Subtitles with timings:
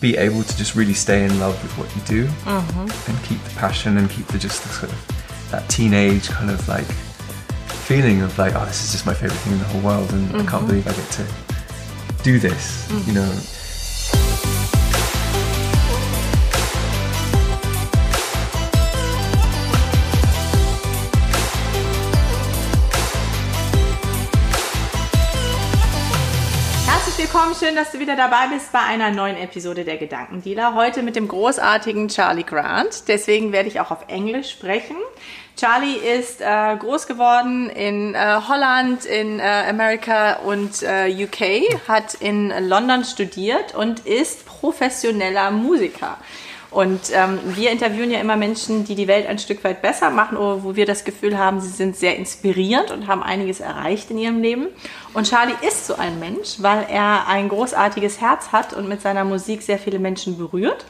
[0.00, 3.10] be able to just really stay in love with what you do mm-hmm.
[3.10, 6.68] and keep the passion and keep the just the sort of that teenage kind of
[6.68, 6.86] like
[7.88, 10.28] feeling of like, oh, this is just my favorite thing in the whole world, and
[10.28, 10.48] I mm-hmm.
[10.48, 12.86] can't believe I get to do this.
[12.90, 13.14] You mm-hmm.
[13.14, 13.57] know,
[27.48, 30.74] willkommen, schön, dass du wieder dabei bist bei einer neuen Episode der Gedankendealer.
[30.74, 33.08] Heute mit dem großartigen Charlie Grant.
[33.08, 34.96] Deswegen werde ich auch auf Englisch sprechen.
[35.56, 42.14] Charlie ist äh, groß geworden in äh, Holland, in äh, Amerika und äh, UK, hat
[42.14, 46.18] in London studiert und ist professioneller Musiker.
[46.70, 50.36] Und ähm, wir interviewen ja immer Menschen, die die Welt ein Stück weit besser machen
[50.36, 54.18] oder wo wir das Gefühl haben, sie sind sehr inspirierend und haben einiges erreicht in
[54.18, 54.66] ihrem Leben.
[55.14, 59.24] Und Charlie ist so ein Mensch, weil er ein großartiges Herz hat und mit seiner
[59.24, 60.84] Musik sehr viele Menschen berührt.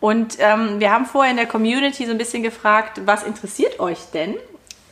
[0.00, 3.98] Und ähm, wir haben vorher in der Community so ein bisschen gefragt, was interessiert euch
[4.12, 4.34] denn?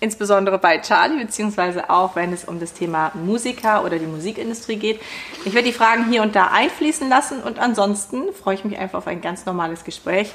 [0.00, 5.00] Insbesondere bei Charlie, beziehungsweise auch, wenn es um das Thema Musiker oder die Musikindustrie geht.
[5.44, 8.98] Ich werde die Fragen hier und da einfließen lassen und ansonsten freue ich mich einfach
[8.98, 10.32] auf ein ganz normales Gespräch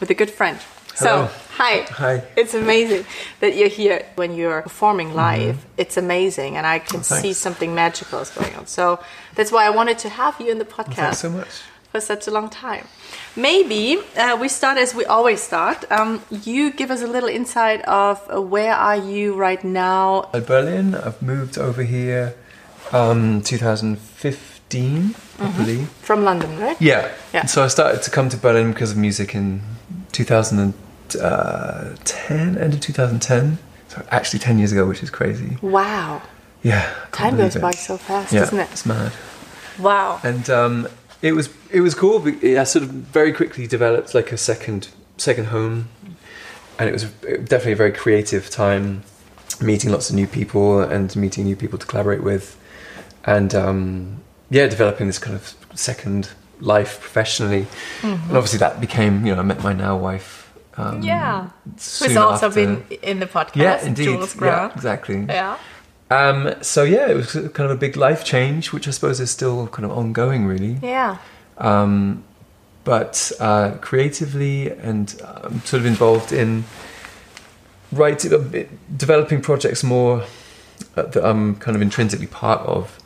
[0.00, 0.58] with a good friend.
[0.98, 1.22] Hello.
[1.26, 1.28] So,
[1.62, 1.84] hi.
[1.98, 2.22] Hi.
[2.36, 3.04] It's amazing
[3.40, 5.56] that you're here when you're performing live.
[5.76, 8.66] It's amazing, and I can Oh, see something magical is going on.
[8.66, 8.98] So
[9.36, 11.46] that's why I wanted to have you in the podcast thanks so much.
[11.92, 12.84] for such a long time.
[13.36, 15.84] Maybe uh, we start as we always start.
[15.90, 20.28] Um, you give us a little insight of uh, where are you right now?
[20.34, 22.34] At Berlin, I've moved over here,
[22.92, 25.84] um, 2015, probably.
[26.02, 26.80] From London, right?
[26.80, 27.10] Yeah.
[27.32, 27.46] Yeah.
[27.46, 29.62] So I started to come to Berlin because of music in
[30.12, 33.58] 2010, end of 2010.
[33.88, 35.56] So actually 10 years ago, which is crazy.
[35.62, 36.22] Wow.
[36.62, 36.92] Yeah.
[37.12, 37.62] Time goes it.
[37.62, 38.68] by so fast, Yeah, doesn't it?
[38.72, 39.12] it's mad.
[39.78, 40.20] Wow.
[40.24, 40.88] And um,
[41.22, 42.22] it was it was cool.
[42.26, 45.88] I sort of very quickly developed like a second second home,
[46.78, 49.02] and it was definitely a very creative time,
[49.60, 52.56] meeting lots of new people and meeting new people to collaborate with,
[53.24, 54.20] and um,
[54.50, 57.66] yeah, developing this kind of second life professionally.
[58.00, 58.28] Mm-hmm.
[58.28, 60.52] And obviously that became you know I met my now wife.
[60.76, 61.50] Um, Yeah.
[61.74, 62.50] Who's also after.
[62.50, 63.56] been in the podcast.
[63.56, 65.58] yeah indeed Jules yeah exactly Yeah.
[66.10, 69.30] Um, so yeah it was kind of a big life change which I suppose is
[69.30, 71.18] still kind of ongoing really Yeah.
[71.58, 72.24] um,
[72.84, 76.64] but uh, creatively and um, sort of involved in
[77.92, 78.30] writing,
[78.96, 80.22] developing projects more
[80.96, 82.98] uh, that I'm kind of intrinsically part of.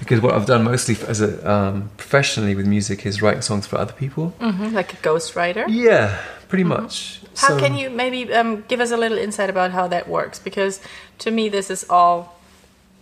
[0.00, 3.78] Because what I've done mostly as a um, professionally with music is writing songs for
[3.78, 4.34] other people.
[4.40, 5.64] Mhm, Like a ghostwriter.
[5.68, 6.18] Yeah,
[6.48, 7.20] pretty much.
[7.36, 10.40] How So- can you maybe um, give us a little insight about how that works?
[10.40, 10.80] Because
[11.20, 12.34] to me, this is all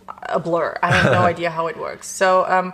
[0.07, 0.77] a blur.
[0.81, 2.07] I have no idea how it works.
[2.07, 2.73] So, um,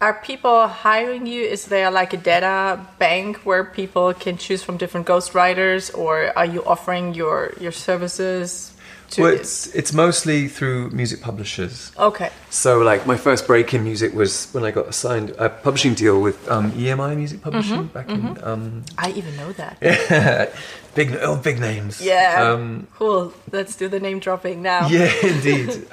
[0.00, 1.42] are people hiring you?
[1.42, 6.44] Is there like a data bank where people can choose from different ghostwriters, or are
[6.46, 8.72] you offering your your services?
[9.10, 11.92] To Well, it's it's mostly through music publishers.
[11.96, 12.30] okay.
[12.50, 16.20] So, like, my first break in music was when I got assigned a publishing deal
[16.20, 19.78] with um, EMI Music Publishing back in um, I even know that.
[19.80, 20.50] Yeah,
[20.96, 22.00] big, oh, big names.
[22.02, 22.34] Yeah.
[22.50, 23.32] Um, cool.
[23.52, 24.88] Let's do the name dropping now.
[24.88, 25.86] yeah, indeed.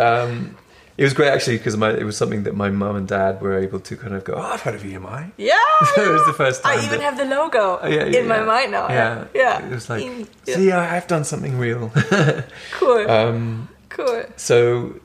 [0.95, 3.79] It was great actually because it was something that my mum and dad were able
[3.79, 4.33] to kind of go.
[4.35, 5.31] Oh, I've heard of EMI.
[5.37, 5.55] Yeah.
[5.97, 6.77] it was the first time.
[6.79, 8.87] I even that- have the logo Oh, yeah, in my mind now.
[8.89, 9.65] Yeah, Yeah.
[9.65, 10.55] It was like, In- yeah.
[10.55, 11.91] see, I- I've done something real.
[12.79, 13.09] Cool.
[13.09, 14.23] um, cool.
[14.35, 14.99] so,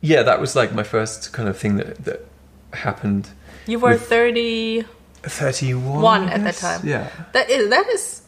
[0.00, 2.20] yeah, that was like my first kind of thing that that
[2.72, 3.28] happened.
[3.66, 4.84] You were 30.
[5.22, 6.80] Thirty-one One at that time.
[6.84, 7.10] Yeah.
[7.32, 8.22] That is that is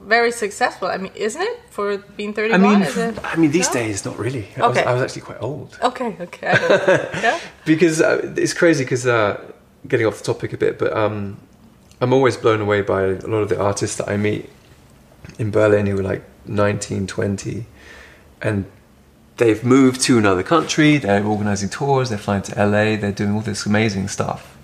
[0.00, 0.88] very successful.
[0.88, 2.60] I mean, isn't it for being 31?
[2.64, 3.18] I mean, is it?
[3.24, 3.80] I mean, these No?
[3.80, 4.48] days, not really.
[4.56, 4.86] I, was, Okay.
[4.86, 5.78] I was actually quite old.
[5.82, 6.52] Okay, okay.
[7.22, 7.38] Yeah.
[7.64, 9.40] because uh, it's crazy because uh,
[9.86, 11.36] getting off the topic a bit but um,
[12.00, 14.50] i'm always blown away by a lot of the artists that i meet
[15.38, 17.64] in berlin who are like 19 20
[18.42, 18.64] and
[19.36, 23.40] they've moved to another country they're organizing tours they're flying to la they're doing all
[23.40, 24.56] this amazing stuff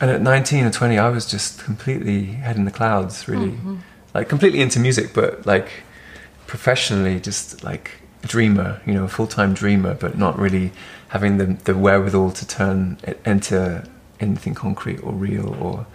[0.00, 3.58] and at 19 or 20 i was just completely head in the clouds really
[4.14, 5.68] like completely into music but like
[6.46, 7.92] professionally just like
[8.22, 10.72] a dreamer, you know, a full time dreamer, but not really
[11.08, 13.82] having the, the wherewithal to turn it into
[14.20, 15.86] anything concrete or real or,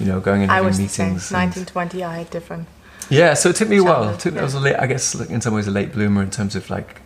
[0.00, 1.30] you know, going and I having was the meetings.
[1.30, 2.02] and- Nineteen, twenty.
[2.02, 2.66] I had different.
[3.08, 4.08] yeah, so it took me a while.
[4.14, 6.22] It took, I was a late, I guess, like, in some ways, a late bloomer
[6.22, 7.00] in terms of like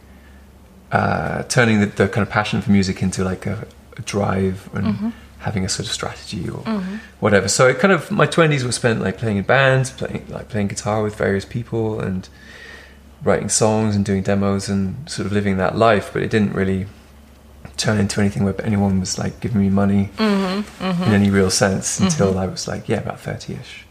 [0.92, 3.66] uh, turning the, the kind of passion for music into like a,
[3.96, 5.10] a drive and Mm-hmm.
[5.44, 6.62] Having a sort of strategy or
[7.20, 7.48] whatever.
[7.48, 10.68] So it kind of my twenties were spent like playing in bands, playing like playing
[10.68, 12.28] guitar with various people and
[13.22, 16.10] writing songs and doing demos and sort of living that life.
[16.12, 16.86] But it didn't really
[17.76, 21.98] turn into anything where anyone was like giving me money Mm-hmm, in any real sense
[22.00, 23.84] until I was like, yeah, about 30 ish.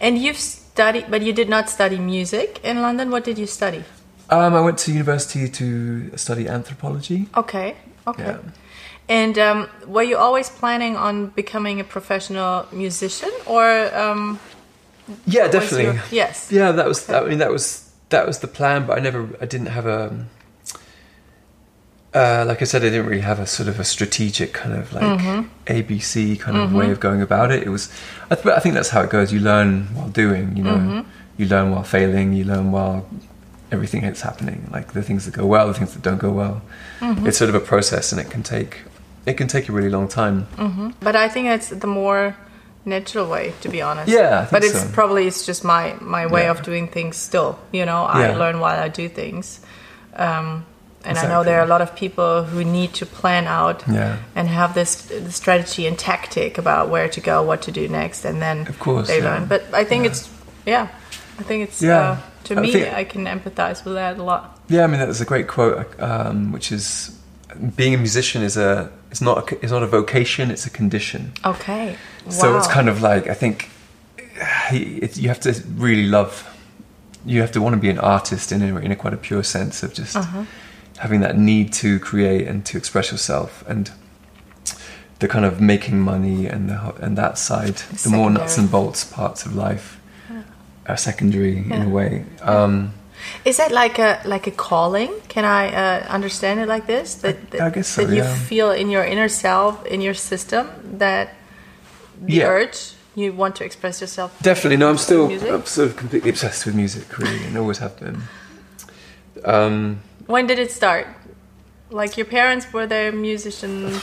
[0.00, 3.10] And you've studied, but you did not study music in London.
[3.10, 3.84] What did you study?
[4.28, 7.28] Um, I went to university to study anthropology.
[7.36, 7.76] Okay,
[8.06, 8.22] okay.
[8.24, 8.38] Yeah.
[9.10, 13.64] And um, were you always planning on becoming a professional musician, or
[13.94, 14.38] um,
[15.26, 15.84] Yeah, definitely.
[15.84, 16.48] your- yes.
[16.52, 17.08] Yeah, that was.
[17.10, 17.18] Okay.
[17.18, 19.28] I mean, that was that was the plan, but I never.
[19.42, 20.24] I didn't have a.
[22.12, 24.92] Uh, like I said, I didn't really have a sort of a strategic kind of
[24.92, 25.48] like Mm-hmm.
[25.66, 27.62] ABC kind of way of going about it.
[27.62, 27.88] It was.
[28.30, 29.32] I, th- I think that's how it goes.
[29.32, 30.56] You learn while doing.
[30.56, 31.08] You know, Mm-hmm.
[31.38, 32.32] you learn while failing.
[32.32, 33.06] You learn while
[33.70, 34.68] everything is happening.
[34.72, 36.62] Like the things that go well, the things that don't go well.
[37.00, 37.26] Mm-hmm.
[37.26, 38.82] It's sort of a process, and it can take.
[39.26, 40.46] It can take a really long time.
[41.00, 42.34] But I think it's the more
[42.84, 44.08] natural way, to be honest.
[44.08, 44.88] Yeah, but it's so.
[44.92, 46.50] probably it's just my my way Yeah.
[46.52, 47.16] of doing things.
[47.16, 48.36] Still, you know, I Yeah.
[48.36, 49.60] learn while I do things.
[50.16, 50.64] Um,
[51.04, 54.16] and I know there are a lot of people who need to plan out Yeah.
[54.34, 58.40] and have this strategy and tactic about where to go, what to do next, and
[58.42, 59.46] then Of course, they learn.
[59.46, 60.28] But I think it's
[60.66, 60.88] yeah,
[61.38, 62.00] I think it's Yeah.
[62.00, 64.58] uh, to I me think- I can empathize with that a lot.
[64.68, 67.12] Yeah, I mean that's a great quote, um, which is
[67.76, 71.32] being a musician is a it's not a, it's not a vocation, it's a condition.
[71.44, 72.30] Okay, wow.
[72.30, 73.70] So it's kind of like I think
[74.72, 76.46] it, you have to really love.
[77.26, 79.42] You have to want to be an artist in a, in a quite a pure
[79.44, 80.44] sense of just Uh-huh.
[80.98, 83.90] having that need to create and to express yourself and
[85.18, 89.04] the kind of making money and the, and that side, the more nuts and bolts
[89.04, 90.00] parts of life
[90.86, 92.24] are secondary in a way.
[92.40, 92.94] Um,
[93.44, 95.10] Is that like a like a calling?
[95.28, 97.14] Can I uh, understand it like this?
[97.22, 100.66] That, that, I guess so, that you feel in your inner self, in your system,
[100.98, 101.28] that
[102.26, 102.48] the Yeah.
[102.48, 104.30] urge you want to express yourself.
[104.42, 104.88] Definitely, no.
[104.90, 105.50] I'm still Music?
[105.50, 108.22] I'm sort of completely obsessed with music, really, and always have been.
[109.44, 111.06] Um, When did it start?
[111.90, 114.00] Like your parents were they musicians?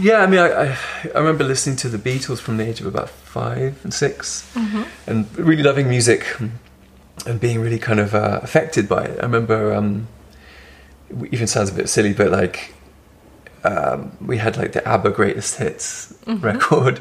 [0.00, 0.76] yeah, I mean, I, I
[1.14, 4.56] I remember listening to the Beatles from the age of about five and 6
[5.06, 6.24] and really loving music,
[7.26, 9.18] and being really kind of uh, affected by it.
[9.18, 10.08] I remember, um,
[11.30, 12.74] even sounds a bit silly, but like
[13.64, 17.00] um, we had like the ABBA Greatest Hits record.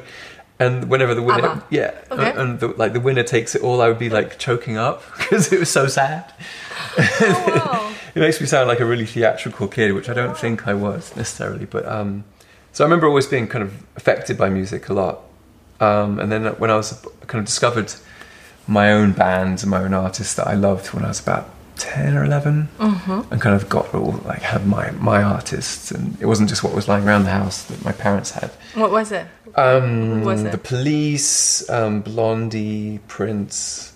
[0.60, 1.64] And whenever the winner, ABBA.
[1.69, 2.31] yeah, Okay.
[2.36, 5.54] and the, like the winner takes it all, I would be like choking up because
[5.54, 6.34] it was so sad.
[6.98, 10.74] Oh, It makes me sound like a really theatrical kid, which I don't think I
[10.74, 11.66] was necessarily.
[11.66, 12.24] But um,
[12.72, 15.19] so I remember always being kind of affected by music a lot.
[15.80, 16.94] Um, and then when I was
[17.28, 17.94] kind of discovered
[18.68, 22.18] my own bands and my own artists that I loved when I was about ten
[22.18, 26.50] or 11 and kind of got all like had my my artists, and it wasn't
[26.50, 28.50] just what was lying around the house that my parents had.
[28.74, 29.28] what was it?
[29.56, 30.52] Um, was it?
[30.52, 33.94] The Police, um, Blondie, Prince,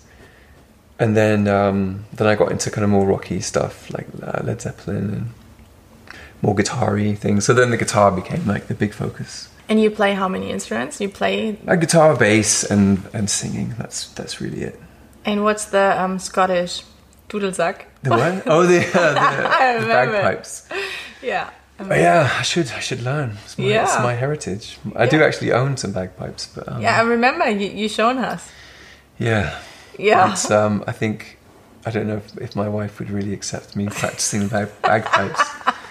[0.98, 4.60] and then um, then I got into kind of more rocky stuff like uh, Led
[4.62, 5.30] Zeppelin and
[6.40, 7.44] more guitar-y things.
[7.44, 9.48] So then the guitar became like the big focus.
[9.68, 11.00] And you play how many instruments?
[11.00, 13.74] You play, A guitar, bass, and and singing.
[13.78, 14.74] That's that's really it.
[15.24, 16.82] and what's the um, Scottish
[17.28, 17.84] Dudelsack?
[18.02, 18.42] The what?
[18.46, 20.68] Oh, the, uh, the, the bagpipes.
[21.22, 21.50] Yeah.
[21.80, 23.38] Oh, yeah, I should I should learn.
[23.44, 24.78] It's my, it's my heritage.
[24.96, 28.50] I do actually own some bagpipes, but um, Yeah, I remember you, you shown us.
[29.18, 29.58] yeah.
[29.98, 30.32] Yeah.
[30.32, 31.38] It's, um, I think
[31.86, 35.42] I don't know if, if my wife would really accept me practicing bag, bagpipes.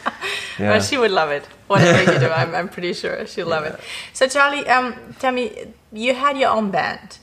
[0.62, 0.70] Yeah.
[0.72, 1.44] Well, she would love it.
[1.68, 3.80] Whatever you do, I'm, I'm pretty sure she'll love it.
[4.14, 5.52] So, Charlie, um, tell me,
[5.92, 7.18] you had your own band,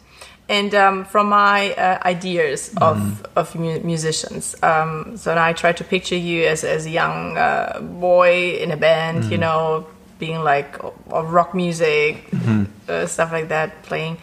[0.48, 3.38] and um, from my uh, ideas of Mm-hmm.
[3.38, 7.80] of mu- musicians, um, so I try to picture you as as a young uh,
[7.80, 9.32] boy in a band, Mm-hmm.
[9.32, 9.86] you know,
[10.18, 10.78] being like
[11.10, 12.64] of rock music, Mm-hmm.
[12.88, 14.16] uh, stuff like that, playing.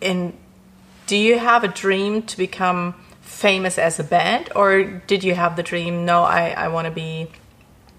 [0.00, 0.32] And
[1.06, 5.56] do you have a dream to become famous as a band, or did you have
[5.56, 6.04] the dream?
[6.04, 7.28] No, I I want to be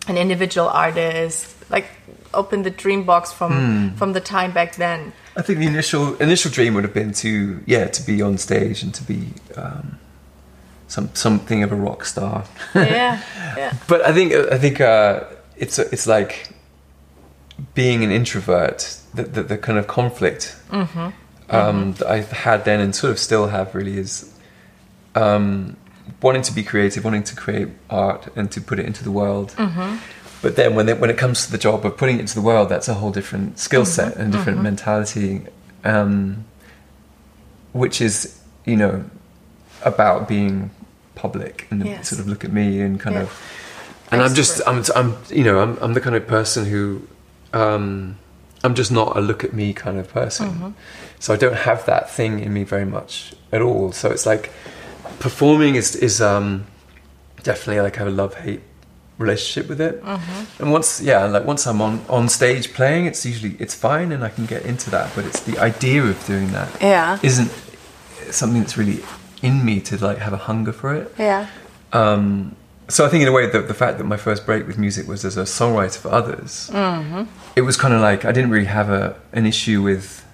[0.09, 1.85] an individual artist like
[2.33, 3.95] open the dream box from Hmm.
[3.97, 7.59] from the time back then I think the initial initial dream would have been to
[7.65, 9.19] yeah to be on stage and to be
[9.55, 9.97] um,
[10.87, 12.43] some something of a rock star.
[12.75, 13.21] yeah
[13.57, 15.23] yeah but I think I think uh,
[15.57, 16.49] it's it's like
[17.73, 18.95] being an introvert.
[19.13, 23.47] The the, the kind of conflict um, that I had then and sort of still
[23.47, 24.31] have really is
[25.15, 25.75] um,
[26.21, 29.55] wanting to be creative, wanting to create art and to put it into the world.
[30.41, 32.41] But then when it, when it comes to the job of putting it into the
[32.41, 35.41] world, that's a whole different skill set and different mentality,
[35.83, 36.45] um,
[37.73, 39.03] which is you know
[39.83, 40.71] about being
[41.15, 42.09] public and Yes.
[42.09, 43.23] sort of look at me and kind Yeah.
[43.23, 43.31] of.
[44.11, 47.01] And I'm just I'm I'm you know I'm I'm the kind of person who
[47.53, 48.17] um,
[48.63, 50.73] I'm just not a look at me kind of person.
[51.19, 53.91] So I don't have that thing in me very much at all.
[53.91, 54.51] So it's like
[55.19, 56.65] performing is is um,
[57.43, 58.61] definitely like I have a love hate
[59.17, 60.01] relationship with it.
[60.59, 64.23] And once, yeah, like once I'm on on stage playing, it's usually it's fine, and
[64.23, 65.11] I can get into that.
[65.15, 67.19] But it's the idea of doing that Yeah.
[67.23, 67.51] isn't
[68.31, 69.01] something that's really
[69.41, 71.13] in me to like have a hunger for it.
[71.17, 71.47] Yeah.
[71.93, 72.55] Um,
[72.87, 75.07] so I think in a way the, the fact that my first break with music
[75.07, 76.69] was as a songwriter for others,
[77.55, 80.25] it was kind of like I didn't really have a an issue with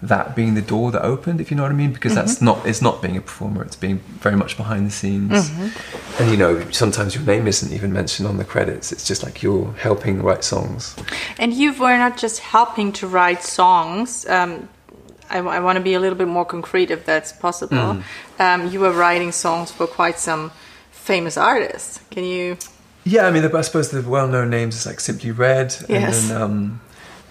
[0.00, 2.64] that being the door that opened, if you know what I mean, because that's not
[2.66, 5.50] it's not being a performer; it's being very much behind the scenes.
[6.18, 8.92] And you know, sometimes your name isn't even mentioned on the credits.
[8.92, 10.96] It's just like you're helping write songs.
[11.38, 14.26] And you were not just helping to write songs.
[14.28, 14.68] Um,
[15.30, 18.02] I, want to be a little bit more concrete if that's possible.
[18.38, 20.52] Um, you were writing songs for quite some
[20.90, 22.00] famous artists.
[22.10, 22.56] Can you?
[23.04, 26.22] Yeah, I mean, the, I suppose the well-known names is like Simply Red, Yes.
[26.22, 26.80] and then um,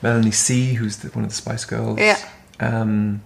[0.01, 1.99] Melanie C, who's the, one of the Spice Girls.
[1.99, 2.17] Yeah.
[2.59, 3.21] Um,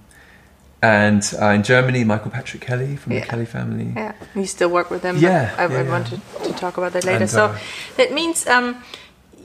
[0.81, 3.19] and uh, in Germany, Michael Patrick Kelly from Yeah.
[3.19, 3.93] the Kelly family.
[3.95, 5.17] Yeah, you still work with them.
[5.17, 5.89] Yeah, I, yeah, I yeah.
[5.89, 7.21] want to, talk about that later.
[7.21, 7.59] And, so uh,
[7.97, 8.81] that means um,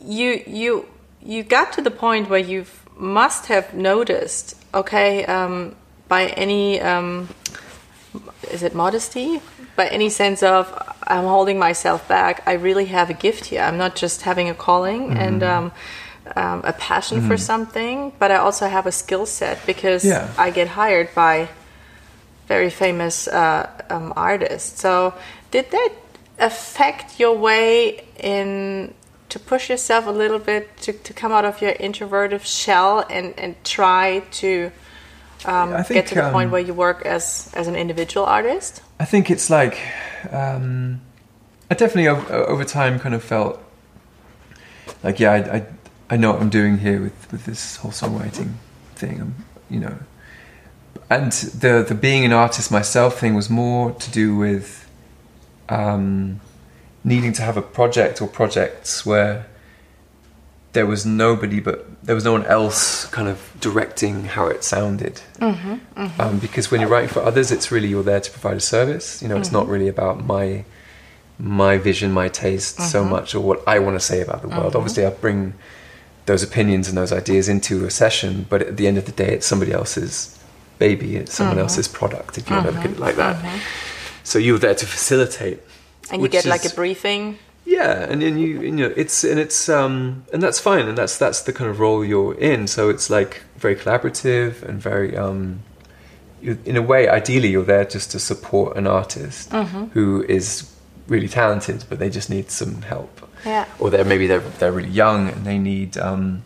[0.05, 0.87] you you
[1.23, 2.65] you got to the point where you
[2.97, 4.57] must have noticed.
[4.73, 5.77] Okay, um,
[6.09, 7.29] by any um,
[8.51, 9.41] is it modesty?
[9.77, 10.73] By any sense of
[11.07, 12.43] I'm holding myself back.
[12.47, 13.61] I really have a gift here.
[13.61, 15.43] I'm not just having a calling Mm-hmm.
[15.43, 15.73] and.
[16.35, 20.29] Um, a passion for something, but I also have a skill set because Yeah.
[20.37, 21.49] I get hired by
[22.49, 24.81] very famous uh, um, artists.
[24.81, 25.15] So,
[25.51, 25.93] did that
[26.39, 28.93] affect your way in
[29.29, 33.35] to push yourself a little bit to, to come out of your introverted shell and,
[33.39, 34.71] and try to
[35.45, 38.83] um, I get to the point um, where you work as as an individual artist?
[38.99, 39.79] I think it's like
[40.31, 41.01] um,
[41.71, 43.63] I definitely over, over time kind of felt
[45.03, 45.67] like yeah, I, I
[46.09, 48.55] I know what I'm doing here with with this whole songwriting
[48.95, 49.21] thing.
[49.21, 49.35] I'm,
[49.69, 49.99] you know,
[51.11, 54.89] and the the being an artist myself thing was more to do with
[55.69, 56.41] um,
[57.03, 59.47] needing to have a project or projects where
[60.73, 65.21] there was nobody but there was no one else kind of directing how it sounded.
[65.39, 66.21] Mm-hmm, mm-hmm.
[66.21, 69.23] Um, because when you're writing for others it's really you're there to provide a service.
[69.23, 69.73] You know it's not mm-hmm.
[69.73, 70.65] really about my
[71.39, 74.75] my vision my taste so much or what i want to say about the world.
[74.75, 75.53] Obviously i bring
[76.27, 79.33] those opinions and those ideas into a session but at the end of the day
[79.35, 80.39] it's somebody else's
[80.79, 83.37] baby it's someone else's product if you want to look at it like that
[84.25, 85.61] so you're there to facilitate
[86.11, 87.39] And you get like a briefing.
[87.65, 91.17] yeah, and then you, you know, it's and it's um, and that's fine, and that's
[91.19, 92.67] that's the kind of role you're in.
[92.69, 95.63] So it's like very collaborative and very um,
[96.41, 99.53] you, in a way, ideally, you're there just to support an artist
[99.95, 100.71] who is
[101.09, 103.26] really talented, but they just need some help.
[103.47, 103.65] Yeah.
[103.79, 106.43] Or they're maybe they're they're really young and they need um,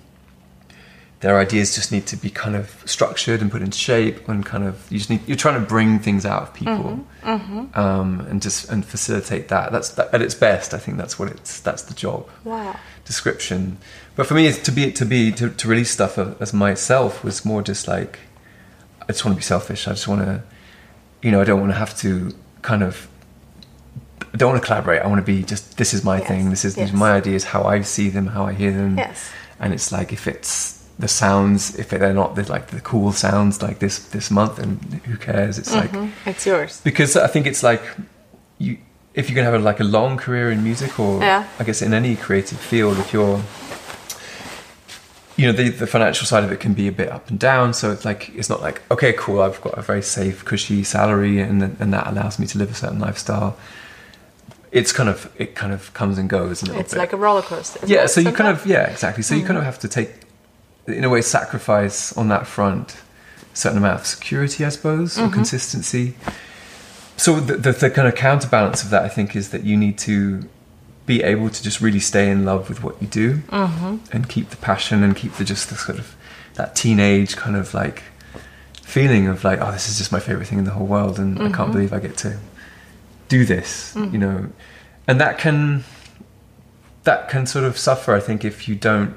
[1.20, 4.64] their ideas just need to be kind of structured and put in shape and kind
[4.64, 8.68] of you just need you're trying to bring things out of people Um, and just
[8.70, 9.72] and facilitate that.
[9.72, 10.72] That's that, at its best.
[10.74, 12.76] I think that's what it's that's the job Wow.
[13.04, 13.78] description.
[14.16, 17.44] But for me, it's to be to be to, to release stuff as myself was
[17.44, 18.18] more just like
[19.02, 19.88] I just want to be selfish.
[19.88, 20.42] I just want to,
[21.22, 23.08] you know, I don't want to have to kind of.
[24.32, 25.02] I don't want to collaborate.
[25.02, 25.76] I want to be just.
[25.76, 26.50] This is my Yes, thing.
[26.50, 26.94] This is these yes.
[26.94, 27.44] are my ideas.
[27.44, 28.26] How I see them.
[28.28, 28.96] How I hear them.
[28.98, 29.30] Yes.
[29.58, 33.62] And it's like if it's the sounds, if they're not the like the cool sounds
[33.62, 35.58] like this this month, and who cares?
[35.58, 36.28] It's like mm-hmm.
[36.28, 36.80] It's yours.
[36.82, 37.82] because I think it's like
[38.58, 38.78] you
[39.14, 41.46] if you're gonna have a, like a long career in music or Yeah.
[41.58, 43.42] I guess in any creative field if you're
[45.36, 47.72] you know the, the financial side of it can be a bit up and down
[47.72, 51.40] so it's like it's not like okay cool I've got a very safe cushy salary
[51.40, 53.56] and and that allows me to live a certain lifestyle
[54.72, 56.98] it's kind of it kind of comes and goes a little It's bit.
[56.98, 57.80] like a roller coaster.
[57.86, 59.22] yeah so you kind of yeah exactly.
[59.22, 59.66] So you kind of hmm.
[59.66, 60.10] have to take
[60.86, 62.96] in a way sacrifice on that front
[63.52, 65.34] a certain amount of security i suppose or mm-hmm.
[65.34, 66.14] consistency.
[67.16, 69.98] So the, the, the kind of counterbalance of that i think is that you need
[69.98, 70.48] to
[71.06, 73.96] be able to just really stay in love with what you do mm-hmm.
[74.12, 76.16] and keep the passion and keep the just the sort of
[76.54, 78.04] that teenage kind of like
[78.82, 81.38] feeling of like oh this is just my favorite thing in the whole world and
[81.38, 81.72] i can't mm-hmm.
[81.72, 82.38] believe i get to
[83.30, 84.12] do this mm.
[84.12, 84.38] you know
[85.08, 85.82] and that can
[87.04, 89.14] that can sort of suffer i think if you don't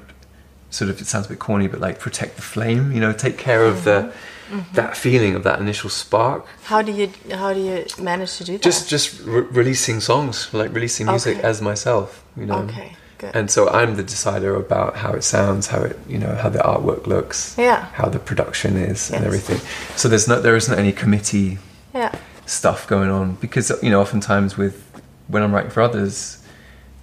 [0.69, 3.37] sort of it sounds a bit corny but like protect the flame you know take
[3.37, 4.57] care of the mm-hmm.
[4.59, 4.75] Mm-hmm.
[4.75, 7.09] that feeling of that initial spark How do you
[7.41, 8.61] how do you manage to do that?
[8.61, 11.47] just just re- releasing songs like releasing music Okay.
[11.47, 13.35] as myself you know Okay, good.
[13.35, 16.59] and so i'm the decider about how it sounds how it you know how the
[16.59, 17.79] artwork looks Yeah.
[17.99, 19.59] how the production is and everything
[19.95, 21.57] so there's no there isn't any committee
[21.95, 22.11] yeah.
[22.45, 24.83] Stuff going on because you know oftentimes with
[25.27, 26.43] when I'm writing for others,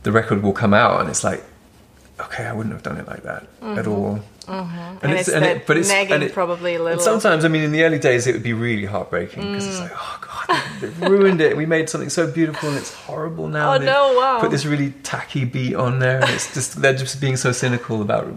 [0.03, 1.43] the record will come out and it's like,
[2.21, 4.21] okay, I wouldn't have done it like that at all.
[4.47, 4.99] Mm-hmm.
[5.07, 7.01] And, it's, that nagging and it- probably a and little.
[7.01, 9.93] sometimes, I mean, in the early days, it would be really heartbreaking because it's like,
[9.95, 10.19] oh
[10.49, 11.57] god, they've ruined it.
[11.57, 13.75] We made something so beautiful and it's horrible now.
[13.75, 14.41] Oh, no, wow.
[14.41, 18.03] Put this really tacky beat on there, and it's just they're just being so cynical
[18.03, 18.35] about.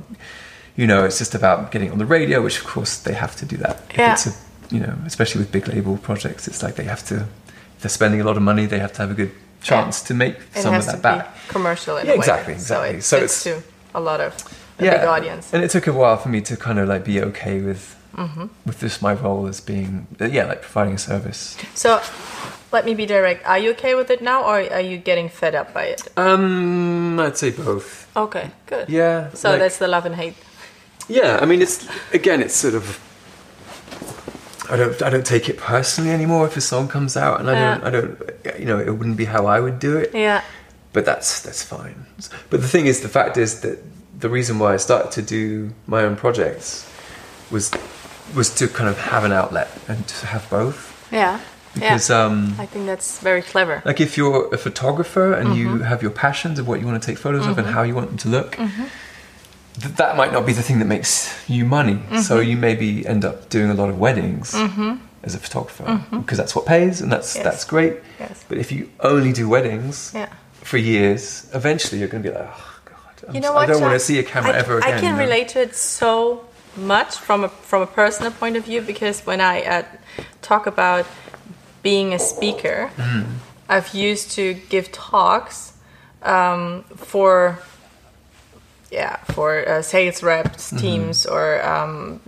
[0.75, 3.45] You know, it's just about getting on the radio, which of course they have to
[3.45, 3.81] do that.
[3.91, 4.13] If Yeah.
[4.13, 4.33] it's a,
[4.71, 7.15] you know, especially with big label projects, it's like they have to.
[7.75, 10.13] If they're spending a lot of money, they have to have a good chance to
[10.13, 11.33] make It some has of to that back.
[11.33, 12.19] be commercial in Yeah, a way.
[12.19, 13.61] exactly, So it So it's- to
[13.95, 14.33] a lot of
[14.79, 15.53] a big audience.
[15.53, 18.45] And it took a while for me to kind of like be okay with Mm-hmm.
[18.67, 21.57] with this my role as being yeah like providing a service.
[21.73, 21.99] So
[22.71, 23.43] let me be direct.
[23.47, 26.01] Are you okay with it now, or are you getting fed up by it?
[26.15, 28.05] Um, I'd say both.
[28.15, 28.87] Okay, good.
[28.87, 29.29] Yeah.
[29.33, 30.35] So like- that's the love and hate.
[31.07, 31.39] yeah.
[31.41, 32.99] I mean, it's again, it's sort of.
[34.69, 35.01] I don't.
[35.01, 37.77] I don't take it personally anymore if a song comes out, and I Yeah.
[37.77, 37.83] don't.
[37.85, 38.59] I don't.
[38.59, 40.11] You know, it wouldn't be how I would do it.
[40.13, 40.41] Yeah.
[40.93, 42.05] But that's that's fine.
[42.49, 43.79] But the thing is, the fact is that
[44.19, 46.87] the reason why I started to do my own projects
[47.51, 47.71] was
[48.35, 50.91] was to kind of have an outlet and to have both.
[51.11, 51.39] Yeah.
[51.73, 52.25] Because yeah.
[52.25, 53.81] um, I think that's very clever.
[53.85, 55.83] like if you're a photographer and you Mm-hmm.
[55.83, 58.09] have your passions of what you want to take photos of and how you want
[58.09, 58.83] them to look, Mm-hmm.
[59.81, 61.99] Th- that might not be the thing that makes you money.
[62.21, 62.49] So Mm-hmm.
[62.49, 64.53] you maybe end up doing a lot of weddings
[65.23, 67.43] as a photographer because that's what pays and that's Yes.
[67.43, 67.95] that's great.
[68.19, 68.43] Yes.
[68.49, 70.29] But if you only do weddings Yeah.
[70.61, 73.69] for years, eventually you're going to be like, oh god, I'm You know what?
[73.69, 74.93] I don't want to see a camera I, ever again.
[74.93, 75.23] I can you know?
[75.25, 76.43] relate to it so
[76.75, 79.83] much from a from a personal point of view because when I uh,
[80.41, 81.05] talk about
[81.83, 83.25] being a speaker, Mm.
[83.69, 85.73] I've used to give talks
[86.21, 87.59] um, for
[88.93, 90.77] yeah for uh, sales reps Mm-hmm.
[90.85, 92.19] teams or um,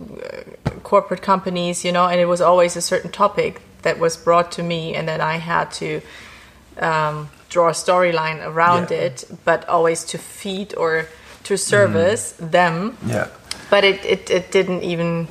[0.84, 4.64] corporate companies, you know, and it was always a certain topic that was brought to
[4.64, 5.90] me, and then I had to
[6.80, 9.06] um, draw a storyline around Yeah.
[9.08, 11.06] it, but always to feed or
[11.44, 12.98] to service them.
[13.08, 13.28] Yeah.
[13.70, 15.28] But it, it, it didn't even.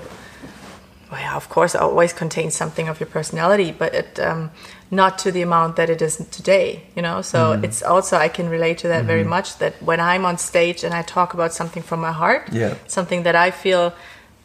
[1.14, 4.50] Well, yeah, of course, always contains something of your personality, but it um,
[4.90, 6.82] not to the amount that it is today.
[6.96, 7.64] You know, so Mm-hmm.
[7.66, 9.58] it's also I can relate to that very much.
[9.58, 12.74] That when I'm on stage and I talk about something from my heart, Yeah.
[12.88, 13.92] something that I feel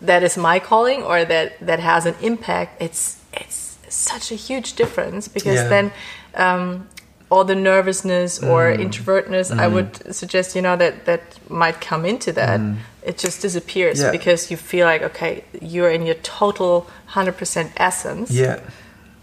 [0.05, 4.73] that is my calling or that that has an impact, it's it's such a huge
[4.81, 5.69] difference because Yeah.
[5.73, 5.91] then
[6.35, 6.87] um,
[7.31, 8.85] all the nervousness or Mm.
[8.85, 12.59] introvertness I would suggest you know that that might come into that
[13.03, 13.99] it just disappears.
[14.01, 14.11] Yeah.
[14.11, 18.59] because you feel like okay you're in your total 100% essence Yeah.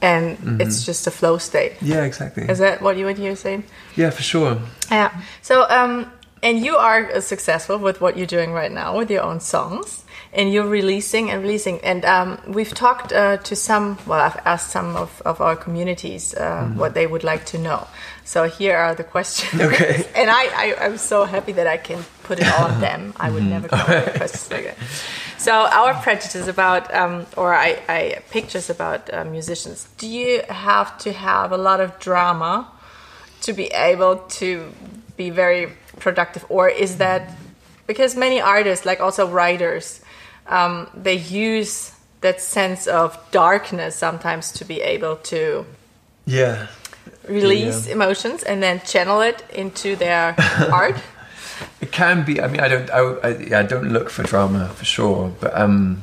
[0.02, 2.44] and it's just a flow state Yeah, exactly.
[2.48, 3.64] is that what you what you're saying
[3.96, 4.58] Yeah, for sure.
[4.90, 5.10] yeah.
[5.42, 6.10] So, um,
[6.42, 10.52] and you are successful with what you're doing right now with your own songs, and
[10.52, 11.80] you're releasing and releasing.
[11.80, 13.96] And um, we've talked uh, to some.
[14.06, 17.86] Well, I've asked some of, of our communities uh, what they would like to know.
[18.26, 19.62] So here are the questions.
[19.62, 20.06] Okay.
[20.14, 23.14] and I, I, I'm so happy that I can put it all on them.
[23.16, 24.76] I would never come up with questions like that.
[25.38, 29.86] So our prejudice about, um, or I, I pictures about uh, musicians.
[29.96, 32.66] Do you have to have a lot of drama?
[33.42, 34.72] to be able to
[35.16, 37.32] be very productive or is that
[37.86, 40.00] because many artists like also writers
[40.48, 45.64] um, they use that sense of darkness sometimes to be able to
[46.24, 46.66] Yeah.
[47.28, 47.94] Release Yeah.
[47.94, 50.34] emotions and then channel it into their
[50.72, 50.96] art
[51.80, 52.40] It can be.
[52.40, 52.90] I mean, I don't.
[52.90, 56.02] I, I, I don't look for drama for sure, but um,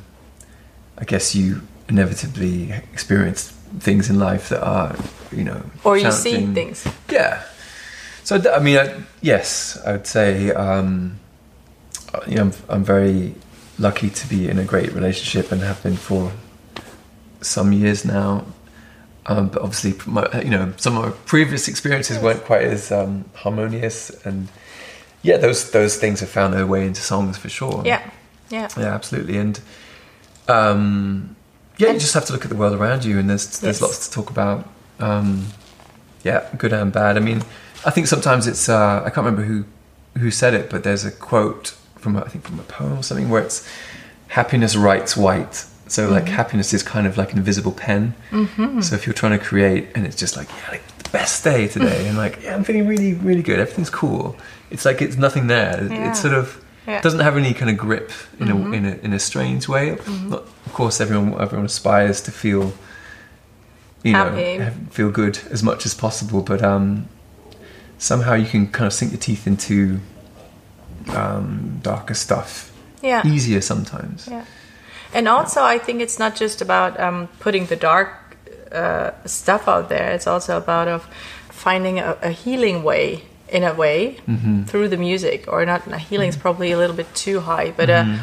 [0.97, 4.95] I guess you inevitably experience things in life that are,
[5.31, 7.43] you know, or you see things Yeah.
[8.23, 11.19] So I mean, I, yes, I would say, um,
[12.27, 13.33] you know, I'm, I'm very
[13.77, 16.31] lucky to be in a great relationship and have been for
[17.41, 18.45] some years now.
[19.25, 23.23] Um, but obviously, my, you know, some of my previous experiences weren't quite as um,
[23.35, 24.49] harmonious, and
[25.21, 27.81] yeah, those those things have found their way into songs for sure.
[27.85, 28.01] yeah
[28.49, 29.37] yeah Yeah, absolutely.
[29.37, 29.59] And
[30.47, 31.35] um,
[31.77, 33.77] yeah, And- you just have to look at the world around you, and there's there's
[33.77, 33.81] Yes.
[33.81, 34.67] lots to talk about.
[34.99, 35.47] Um,
[36.23, 37.17] yeah, good and bad.
[37.17, 37.43] I mean,
[37.85, 39.65] I think sometimes it's uh, I can't remember who
[40.19, 43.29] who said it, but there's a quote from I think from a poem or something
[43.29, 43.67] where it's
[44.27, 45.65] happiness writes white.
[45.93, 46.33] So like Mm-hmm.
[46.41, 48.13] happiness is kind of like an invisible pen.
[48.31, 48.81] Mm-hmm.
[48.81, 51.67] So if you're trying to create and it's just like yeah, like the best day
[51.67, 53.59] today, and like yeah, I'm feeling really really good.
[53.59, 54.35] Everything's cool.
[54.71, 55.73] It's like it's nothing there.
[55.83, 56.09] It- Yeah.
[56.09, 56.45] It's sort of
[56.87, 57.01] Yeah.
[57.01, 59.85] doesn't have any kind of grip in a in a in a strange way.
[60.31, 62.63] Not, of course, everyone everyone aspires to feel
[64.03, 64.57] you Happy.
[64.57, 67.05] know feel good as much as possible, but um,
[67.97, 69.99] somehow you can kind of sink your teeth into
[71.09, 74.27] um, darker stuff yeah easier sometimes.
[74.31, 74.45] Yeah.
[75.13, 78.09] And also, I think it's not just about um, putting the dark
[78.71, 80.11] uh, stuff out there.
[80.13, 81.03] It's also about of
[81.49, 84.17] finding a, a healing way, in a way,
[84.67, 85.45] through the music.
[85.47, 88.19] Or not, healing is probably a little bit too high, but a,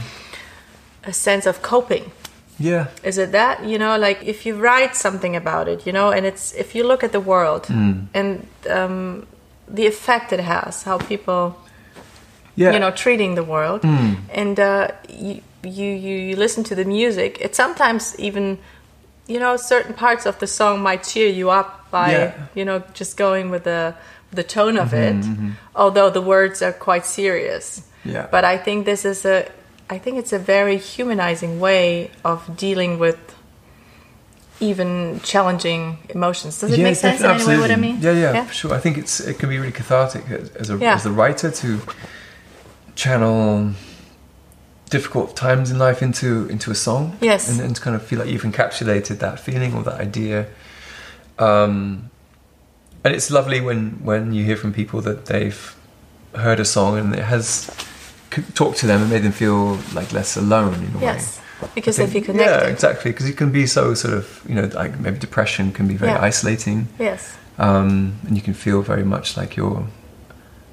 [1.04, 2.10] a sense of coping.
[2.58, 2.88] Yeah.
[3.02, 6.26] Is it that you know, like if you write something about it, you know, and
[6.26, 8.06] it's if you look at the world Mm.
[8.12, 9.26] and um,
[9.66, 11.56] the effect it has, how people
[12.56, 12.72] Yeah.
[12.74, 14.16] you know treating the world Mm.
[14.34, 18.58] and uh, you, you you you listen to the music it sometimes even
[19.26, 22.32] you know certain parts of the song might cheer you up by Yeah.
[22.54, 23.94] you know just going with the
[24.32, 28.26] the tone of Mm-hmm, it although the words are quite serious Yeah.
[28.30, 29.44] but i think this is a
[29.90, 33.18] i think it's a very humanizing way of dealing with
[34.60, 37.76] even challenging emotions does it yeah, make sense in way what i absolutely.
[37.76, 38.74] mean Yeah, yeah, for sure.
[38.74, 40.94] I think it's it can be really cathartic as, as a Yeah.
[40.94, 41.80] as a writer to
[42.94, 43.72] channel
[44.90, 47.16] difficult times in life into into a song.
[47.20, 47.48] Yes.
[47.58, 50.46] and to kind of feel like you've encapsulated that feeling or that idea.
[51.38, 52.10] Um,
[53.04, 55.74] and it's lovely when when you hear from people that they've
[56.34, 57.70] heard a song and it has
[58.54, 61.04] talked to them and made them feel like less alone in a way.
[61.14, 61.40] yes
[61.74, 63.10] because I they feel think- connected Yeah, exactly.
[63.12, 66.12] Because it can be so sort of, you know, like maybe depression can be very
[66.12, 66.28] Yeah.
[66.28, 69.86] isolating, yes um, and you can feel very much like you're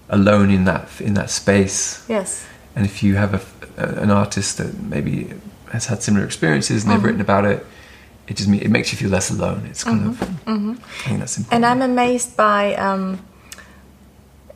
[0.10, 2.04] alone in that in that space.
[2.10, 3.42] yes And if you have a,
[3.78, 5.34] a- an artist that maybe
[5.72, 7.06] has had similar experiences and they've Mm-hmm.
[7.06, 7.66] written about it,
[8.28, 9.66] it just it makes you feel less alone.
[9.70, 10.26] It's kind of, I
[11.08, 11.48] think that's important.
[11.48, 11.54] Mm-hmm.
[11.56, 13.20] And I'm amazed by, um,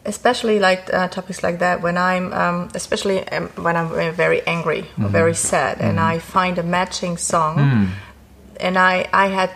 [0.05, 4.85] especially like uh, topics like that when I'm, um, especially um, when I'm very angry
[5.01, 7.91] or very sad, and I find a matching song,
[8.59, 9.51] and I I had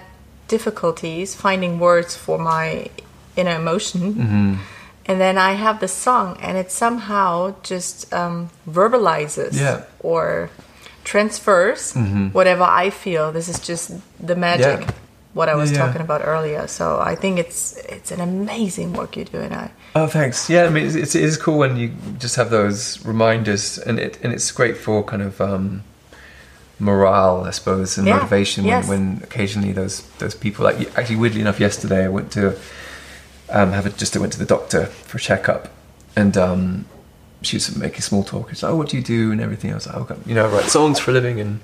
[0.48, 2.88] difficulties finding words for my
[3.36, 4.60] inner emotion.
[5.08, 9.82] And then I have the song, and it somehow just um, verbalizes Yeah.
[10.00, 10.50] or
[11.04, 11.94] transfers
[12.34, 13.32] whatever I feel.
[13.32, 14.92] This is just the magic Yeah.
[15.34, 16.68] what I was Yeah, talking about earlier.
[16.68, 20.50] So I think it's it's an amazing work you do, and I Oh, thanks.
[20.50, 24.00] Yeah, I mean, it's, it's, it is cool when you just have those reminders, and
[24.00, 25.84] it and it's great for kind of um,
[26.80, 28.66] morale, I suppose, and motivation.
[28.66, 28.88] yes.
[28.88, 32.56] When, when occasionally those those people, like actually, weirdly enough, yesterday I went to
[33.50, 35.70] um, have a, just went to the doctor for a checkup,
[36.16, 36.86] and um,
[37.42, 38.50] she was making small talk.
[38.50, 39.72] She's like, "Oh, what do you do?" and everything.
[39.72, 41.60] I was like, "Oh, God, you know, I write songs for a living." And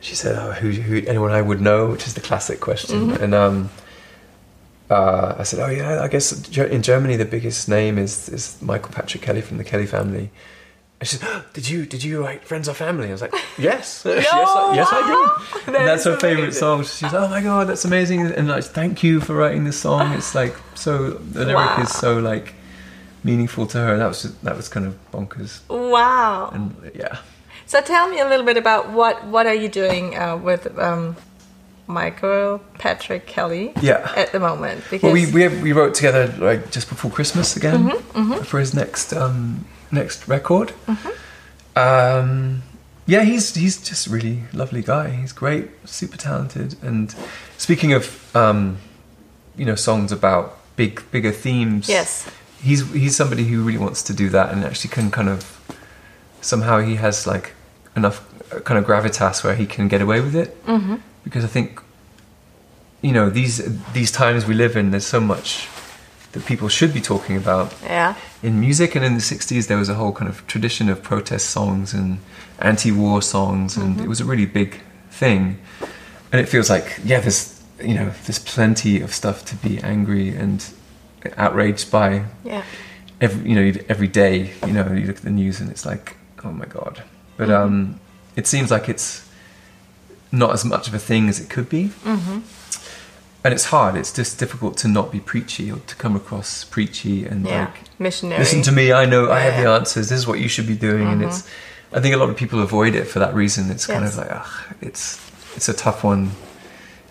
[0.00, 3.34] she said, "Oh, who, who anyone I would know?" Which is the classic question, and.
[3.34, 3.70] um
[4.90, 8.92] uh, I said, "Oh yeah, I guess in Germany the biggest name is is Michael
[8.92, 10.30] Patrick Kelly from the Kelly family."
[11.00, 13.32] And she said, "Oh, "Did you did you write Friends or Family?" I was like,
[13.58, 16.84] "Yes, yes, I, yes, I did." That that's her favorite song.
[16.84, 20.34] She's "Oh my god, that's amazing!" And like, "Thank you for writing this song." It's
[20.34, 21.82] like so the lyric Wow.
[21.82, 22.54] is so like
[23.24, 23.96] meaningful to her.
[23.96, 25.60] That was just, that was kind of bonkers.
[25.68, 26.50] wow.
[26.52, 27.18] And yeah,
[27.66, 31.16] So tell me a little bit about what what are you doing uh, with um,
[31.90, 34.12] Michael Patrick Kelly Yeah.
[34.16, 34.82] at the moment?
[34.90, 38.72] Because Well, we we, we wrote together like just before Christmas again Mm-hmm, for his
[38.74, 40.72] next um, next record.
[40.86, 41.08] Mm-hmm.
[41.76, 42.62] Um,
[43.06, 45.10] yeah, he's he's just a really lovely guy.
[45.10, 46.76] He's great, super talented.
[46.82, 47.14] And
[47.58, 48.04] speaking of
[48.36, 48.78] um,
[49.56, 52.28] you know songs about big bigger themes, Yes.
[52.62, 55.60] he's he's somebody who really wants to do that and actually can kind of
[56.40, 57.52] somehow he has like
[57.96, 58.20] enough
[58.52, 60.96] uh, kind of gravitas where he can get away with it mm-hmm.
[61.24, 61.80] Because I think
[63.02, 65.68] you know these these times we live in there's so much
[66.32, 67.74] that people should be talking about.
[67.84, 71.02] Yeah, in music and in the 60s there was a whole kind of tradition of
[71.02, 72.18] protest songs and
[72.58, 74.04] anti-war songs and Mm-hmm.
[74.04, 74.80] it was a really big
[75.10, 75.58] thing.
[76.32, 80.28] And it feels like yeah there's you know there's plenty of stuff to be angry
[80.36, 80.64] and
[81.36, 82.24] outraged by.
[82.44, 82.62] Yeah,
[83.20, 86.16] every you know every day you know you look at the news and it's like
[86.44, 87.02] oh my god.
[87.36, 87.62] But Mm-hmm.
[87.64, 88.00] um
[88.36, 89.26] it seems like it's
[90.32, 91.90] not as much of a thing as it could be.
[92.04, 92.40] Mm-hmm.
[93.42, 93.96] and it's hard.
[93.96, 97.66] It's just difficult to not be preachy or to come across preachy and yeah.
[97.66, 98.38] like Missionary.
[98.38, 100.08] listen to me i know i have the answers.
[100.08, 101.06] This is what you should be doing.
[101.08, 101.48] And it's
[101.92, 103.70] i think a lot of people avoid it for that reason.
[103.70, 105.18] It's kind of like ugh, it's
[105.56, 106.32] it's a tough one.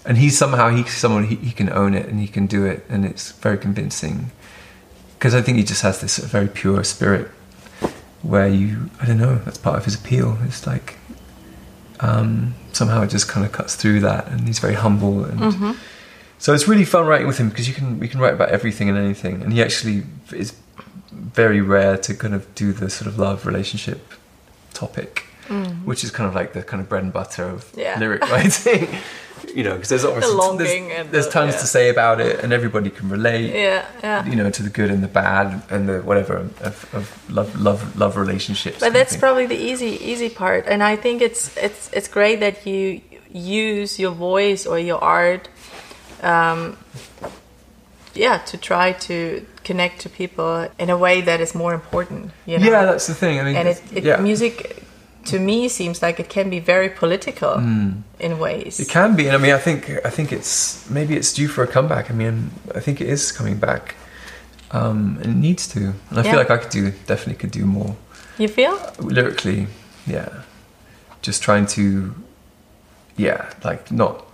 [0.05, 2.85] And he's somehow he's someone he, he can own it and he can do it.
[2.89, 4.31] And it's very convincing.
[5.17, 7.27] Because i think he just has this sort of very pure spirit
[8.21, 10.37] where you i don't know that's part of his appeal.
[10.45, 10.97] It's like
[11.99, 15.71] um, somehow it just kind of cuts through that and he's very humble and mm-hmm.
[16.37, 18.87] so it's really fun writing with him because you can we can write about everything
[18.87, 20.53] and anything and he actually is
[21.11, 23.99] very rare to kind of do the sort of love relationship
[24.73, 25.83] topic mm.
[25.83, 27.99] which is kind of like the kind of bread and butter of Yeah.
[27.99, 28.87] lyric writing
[29.55, 31.59] you know because there's obviously there's, and there's the- tons yeah.
[31.59, 34.25] to say about it and everybody can relate Yeah, yeah.
[34.25, 37.95] you know to the good and the bad and the whatever of, of love love
[37.97, 42.07] love relationships But that's probably the easy easy part, and I think it's it's it's
[42.07, 45.47] great that you use your voice or your art,
[46.23, 46.77] um,
[48.15, 52.31] yeah, to try to connect to people in a way that is more important.
[52.45, 52.65] You know?
[52.65, 54.83] yeah that's the thing i mean and it, it yeah music
[55.25, 57.53] to me seems like it can be very political
[58.19, 58.79] in ways.
[58.79, 61.63] It can be, and I mean, I think I think it's maybe it's due for
[61.63, 62.09] a comeback.
[62.09, 63.95] I mean, I think it is coming back,
[64.71, 65.79] um, and it needs to.
[66.09, 66.31] And I Yeah.
[66.31, 67.95] feel like I could do definitely could do more
[68.37, 68.77] You feel?
[68.99, 69.67] lyrically.
[70.07, 70.29] Yeah,
[71.21, 72.15] just trying to,
[73.17, 74.25] yeah, like not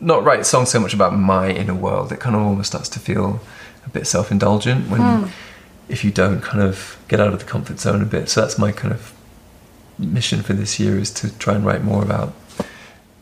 [0.00, 2.12] not write songs so much about my inner world.
[2.12, 3.40] It kind of almost starts to feel
[3.86, 5.30] a bit self indulgent when
[5.88, 8.28] if you don't kind of get out of the comfort zone a bit.
[8.28, 9.12] So that's my kind of
[9.98, 12.32] mission for this year is to try and write more about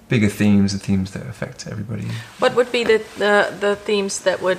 [0.09, 2.07] bigger themes and themes that affect everybody.
[2.39, 4.59] What would be the, the, the themes that would.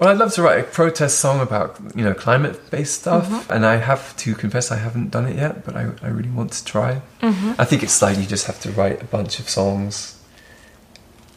[0.00, 3.52] Well, I'd love to write a protest song about you know climate based stuff, Mm-hmm.
[3.52, 6.52] and I have to confess I haven't done it yet, but I, I really want
[6.52, 7.02] to try.
[7.20, 7.52] Mm-hmm.
[7.60, 10.18] I think it's like you just have to write a bunch of songs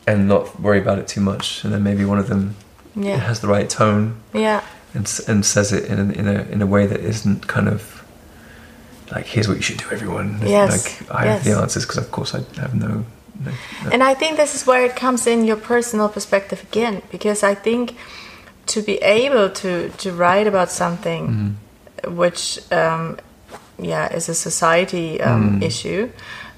[0.07, 2.55] and not worry about it too much, and then maybe one of them
[2.95, 3.17] Yeah.
[3.17, 4.61] has the right tone Yeah.
[4.93, 7.94] and and says it in in a in a way that isn't kind of
[9.11, 10.39] like here's what you should do, everyone.
[10.45, 13.05] Yes, Like I have the answers because of course I have no.
[13.39, 13.51] no,
[13.83, 13.89] no.
[13.91, 17.55] And I think this is where it comes in your personal perspective again, because I
[17.55, 17.95] think
[18.67, 21.57] to be able to, to write about something
[22.07, 23.17] which, um,
[23.77, 26.09] yeah, is a society um, issue,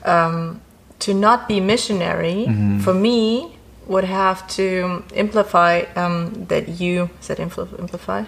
[0.05, 0.61] um,
[0.99, 2.45] to not be missionary
[2.81, 3.57] for me
[3.87, 8.23] would have to amplify um, that you said amplify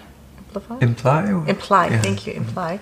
[0.50, 1.46] amplify imply or?
[1.48, 2.02] imply Yeah.
[2.02, 2.80] thank you imply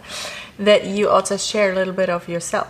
[0.59, 2.69] that you also share a little bit of yourself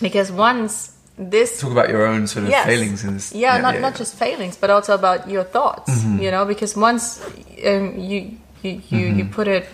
[0.00, 2.66] because once this Talk about your own sort of Yes.
[2.66, 3.32] failings in this.
[3.32, 3.80] yeah, not, not yeah.
[3.88, 3.98] Mm-hmm.
[3.98, 7.20] just failings but also about your thoughts you know because once
[7.66, 9.66] um, you you you, you put it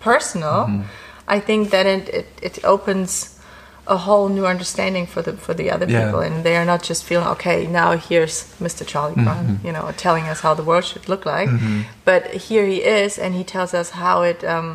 [0.00, 0.82] personal Mm-hmm.
[1.28, 3.37] i think that it, it it opens
[3.96, 6.04] a whole new understanding for the for the other Yeah.
[6.04, 9.24] people and they are not just feeling okay now here's mr charlie Mm-hmm.
[9.24, 11.48] brown you know telling us how the world should look like
[12.04, 14.68] but here he is and he tells us how it um,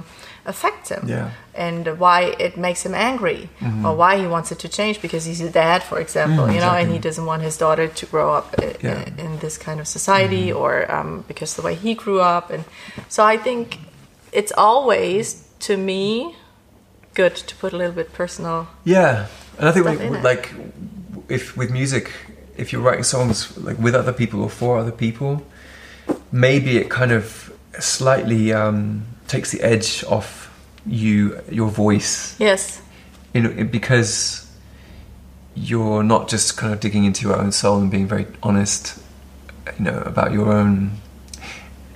[0.45, 1.27] affects him Yeah.
[1.67, 3.41] and why it makes him angry
[3.85, 6.61] or why he wants it to change because he's a dad for example Mm, you
[6.65, 9.03] know and he doesn't want his daughter to grow up Yeah.
[9.03, 9.19] Mm-hmm.
[9.25, 12.63] in this kind of society or um, because the way he grew up and
[13.15, 13.65] so i think
[14.39, 15.23] it's always
[15.67, 16.01] to me
[17.13, 20.53] good to put a little bit personal Yeah, and I think we, like
[21.29, 22.11] if with music,
[22.57, 25.45] if you're writing songs like with other people or for other people,
[26.31, 30.49] maybe it kind of slightly um, takes the edge off
[30.85, 32.81] you, your voice, yes
[33.33, 34.49] you know, because
[35.55, 38.99] you're not just kind of digging into your own soul and being very honest,
[39.77, 40.99] you know, about your own.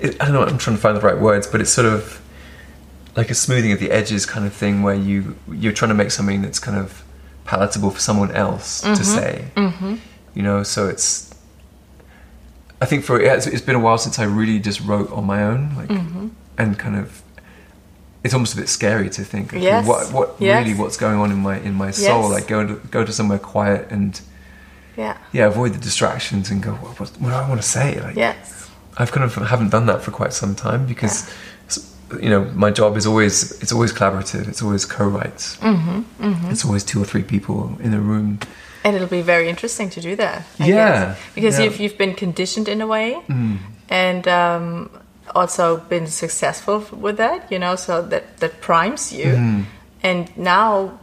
[0.01, 0.43] I don't know.
[0.43, 2.21] I'm trying to find the right words, but it's sort of
[3.17, 6.11] like a smoothing of the edges kind of thing, where you you're trying to make
[6.11, 7.03] something that's kind of
[7.45, 9.45] palatable for someone else to say.
[9.55, 9.95] Mm-hmm.
[10.35, 11.33] You know, so it's.
[12.79, 15.43] I think for it's, it's been a while since I really just wrote on my
[15.43, 15.89] own, like,
[16.57, 17.21] and kind of.
[18.23, 19.53] It's almost a bit scary to think.
[19.53, 19.87] okay, Yes.
[19.87, 20.65] What what Yes.
[20.65, 22.23] really what's going on in my in my soul?
[22.23, 22.31] Yes.
[22.31, 24.19] Like go to go to somewhere quiet and
[24.97, 26.71] yeah yeah, avoid the distractions and go.
[26.73, 27.99] What, what, what do I want to say?
[28.01, 31.33] Like yes I've kind of haven't done that for quite some time because s-
[32.21, 34.47] you know my job is always it's always collaborative.
[34.47, 35.57] It's always co-writes.
[35.57, 38.39] Mm-hmm, It's always two or three people in a room.
[38.83, 41.17] and it'll be very interesting to do that I Yeah, guess.
[41.35, 41.65] because yeah.
[41.65, 41.71] Mm.
[41.71, 43.17] you've, you've been conditioned in a way
[43.89, 44.89] and um,
[45.35, 49.61] also been successful with that you know so that that primes you Mm-hmm.
[50.03, 50.97] and now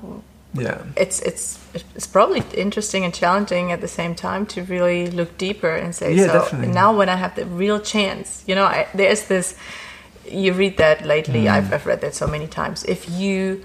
[0.54, 1.58] Yeah, it's it's
[1.96, 6.14] it's probably interesting and challenging at the same time to really look deeper and say
[6.14, 6.68] Yeah, so definitely.
[6.82, 9.54] now when i have the real chance you know I, there's this
[10.30, 11.50] you read that lately Mm.
[11.52, 13.64] I've, I've read that so many times if you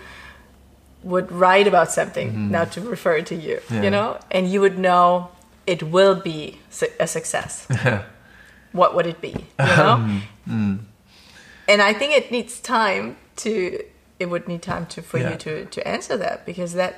[1.03, 3.75] would write about something now to refer to you Mm-hmm.
[3.75, 3.83] Yeah.
[3.83, 5.29] you know and you would know
[5.65, 6.59] it will be
[6.99, 7.67] a success
[8.71, 10.79] what would it be you know mm.
[11.67, 13.81] and i think it needs time to
[14.19, 15.31] it would need time to for Yeah.
[15.31, 16.93] you to to answer that because that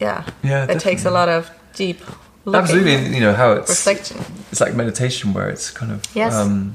[0.00, 2.00] yeah Yeah, that takes a lot of deep
[2.44, 3.14] looking, absolutely.
[3.14, 4.18] You know how it's reflection
[4.50, 6.34] it's like meditation where it's kind of Yes.
[6.34, 6.74] um,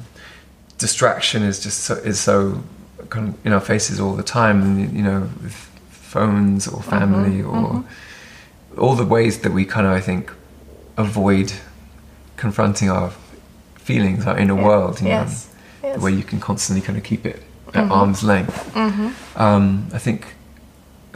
[0.88, 2.62] distraction is just so, is so
[3.10, 5.56] kind of in our faces all the time and you know with
[6.13, 8.82] phones or mm-hmm, family or mm-hmm.
[8.82, 10.24] all the ways that we kind of I think
[10.98, 11.50] avoid
[12.43, 13.10] confronting our
[13.89, 14.67] feelings our inner Yeah.
[14.67, 15.30] world you Yes.
[15.30, 16.02] know Yes.
[16.02, 18.00] where you can constantly kind of keep it at mm-hmm.
[18.00, 18.58] arm's length
[19.46, 19.65] um,
[19.98, 20.19] I think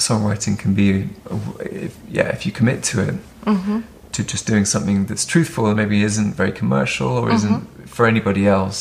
[0.08, 0.88] songwriting can be
[1.88, 3.16] if, yeah if you commit to it
[4.16, 7.62] to just doing something that's truthful and maybe isn't very commercial or isn't
[7.96, 8.80] for anybody else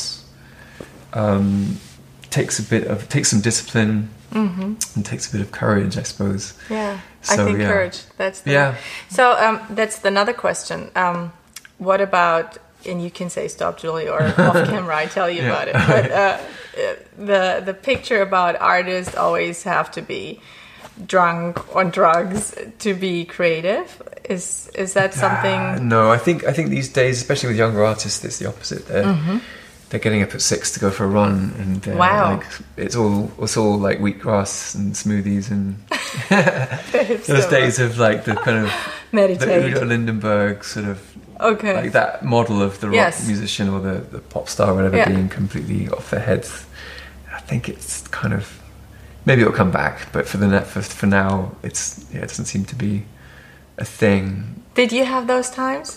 [1.17, 1.77] um,
[2.29, 6.53] takes a bit of takes some discipline and takes a bit of courage I suppose
[6.69, 6.99] yeah
[7.29, 7.71] i think yeah.
[7.73, 8.75] courage that's the Yeah.
[9.09, 11.31] so um that's another question um
[11.79, 12.57] what about
[12.89, 15.49] and you can say stop julie or off camera i tell you Yeah.
[15.53, 16.37] about it but uh,
[16.83, 16.95] uh,
[17.29, 20.39] the the picture about artists always have to be
[21.07, 23.87] drunk on drugs to be creative?
[24.29, 25.59] Is is that something?
[25.61, 28.83] Ah, no, I think I think these days, especially with younger artists, it's the opposite.
[28.87, 29.15] They're
[29.89, 32.35] they're getting up at six to go for a run, and they're Wow.
[32.37, 32.45] like
[32.77, 35.77] it's all it's all like wheatgrass and smoothies and
[37.27, 38.71] those so- days of like the kind of
[39.11, 39.63] the meditate.
[39.73, 41.01] Udo Lindenberg sort of
[41.39, 41.75] Okay.
[41.75, 43.27] like that model of the rock Yes.
[43.27, 45.09] musician or the, the pop star, or whatever, Yeah.
[45.09, 46.65] being completely off their heads.
[47.31, 48.59] I think it's kind of
[49.25, 52.45] maybe it'll come back, but for the net for, for now, it's yeah, it doesn't
[52.45, 53.05] seem to be
[53.77, 54.63] a thing.
[54.73, 55.95] Did you have those times?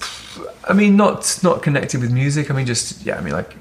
[0.68, 2.50] I mean, not not connected with music.
[2.50, 3.16] I mean, just yeah.
[3.16, 3.56] I mean, like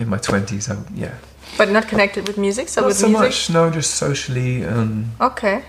[0.00, 1.14] in my twenties, I yeah.
[1.58, 3.22] But not connected with music, so Not with so music.
[3.26, 3.50] much.
[3.50, 4.64] No, just socially.
[4.64, 5.62] Um, Okay.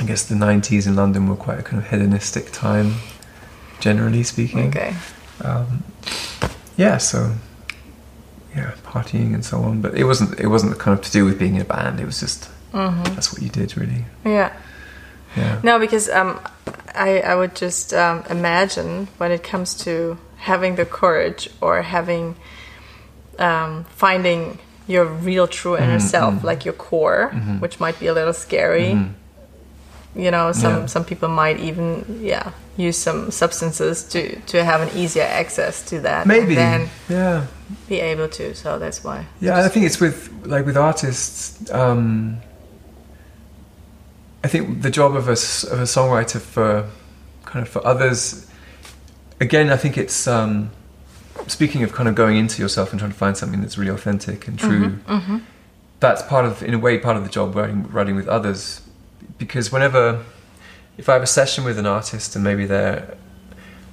[0.00, 2.94] I guess the '90s in London were quite a kind of hedonistic time,
[3.80, 4.68] generally speaking.
[4.68, 4.94] Okay.
[5.44, 5.82] um,
[6.76, 7.32] yeah, so
[8.56, 9.80] yeah, partying and so on.
[9.80, 12.00] But it wasn't it wasn't kind of to do with being in a band.
[12.00, 13.02] It was just Mm-hmm.
[13.14, 14.04] that's what you did, really.
[14.24, 14.52] Yeah.
[15.36, 15.60] Yeah.
[15.62, 16.38] No, because um,
[16.94, 22.36] I I would just um, imagine when it comes to having the courage or having
[23.40, 27.28] um, finding your real true inner Mm-hmm, self, like your core,
[27.60, 28.98] which might be a little scary.
[30.16, 30.86] You know, some Yeah.
[30.86, 34.20] some people might even yeah use some substances to
[34.52, 36.26] to have an easier access to that.
[36.26, 36.56] Maybe.
[36.56, 37.46] and then yeah.
[37.88, 38.54] be able to.
[38.54, 39.26] So that's why.
[39.40, 41.70] Yeah, I think it's with like with artists.
[41.70, 42.38] Um,
[44.42, 45.32] I think the job of a
[45.72, 46.88] of a songwriter for
[47.44, 48.46] kind of for others.
[49.40, 50.70] Again, I think it's um,
[51.46, 54.48] speaking of kind of going into yourself and trying to find something that's really authentic
[54.48, 54.90] and true.
[54.90, 55.38] Mm-hmm, mm-hmm.
[56.00, 58.82] That's part of, in a way, part of the job writing writing with others,
[59.38, 60.24] because whenever
[61.00, 63.16] if I have a session with an artist and maybe they're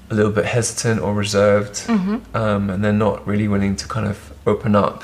[0.09, 2.35] a little bit hesitant or reserved, mm-hmm.
[2.35, 5.03] um, and they're not really willing to kind of open up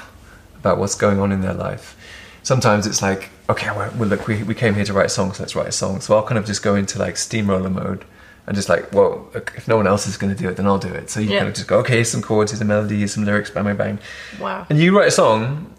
[0.58, 1.98] about what's going on in their life.
[2.42, 5.56] Sometimes it's like, okay, well, well look, we, we came here to write songs, let's
[5.56, 6.02] write a song.
[6.02, 8.06] So I'll kind of just go into like steamroller mode
[8.46, 10.78] and just like, well, if no one else is going to do it, then I'll
[10.80, 11.10] do it.
[11.10, 11.40] So you Yeah.
[11.40, 13.64] kind of just go, okay, here's some chords, here's a melody, here's some lyrics, bang,
[13.64, 14.00] bang, bang.
[14.40, 14.66] Wow.
[14.70, 15.74] And you write a song,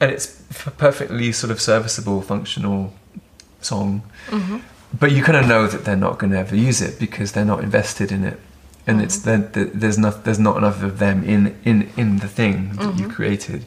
[0.00, 2.94] and it's a perfectly sort of serviceable, functional
[3.60, 4.02] song.
[4.28, 4.58] Mm-hmm.
[4.98, 7.44] But you kind of know that they're not going to ever use it because they're
[7.44, 8.40] not invested in it,
[8.86, 9.42] and it's mm-hmm.
[9.52, 12.96] there- there- there's not there's not enough of them in in in the thing that
[12.96, 13.10] you mm-hmm.
[13.10, 13.66] created.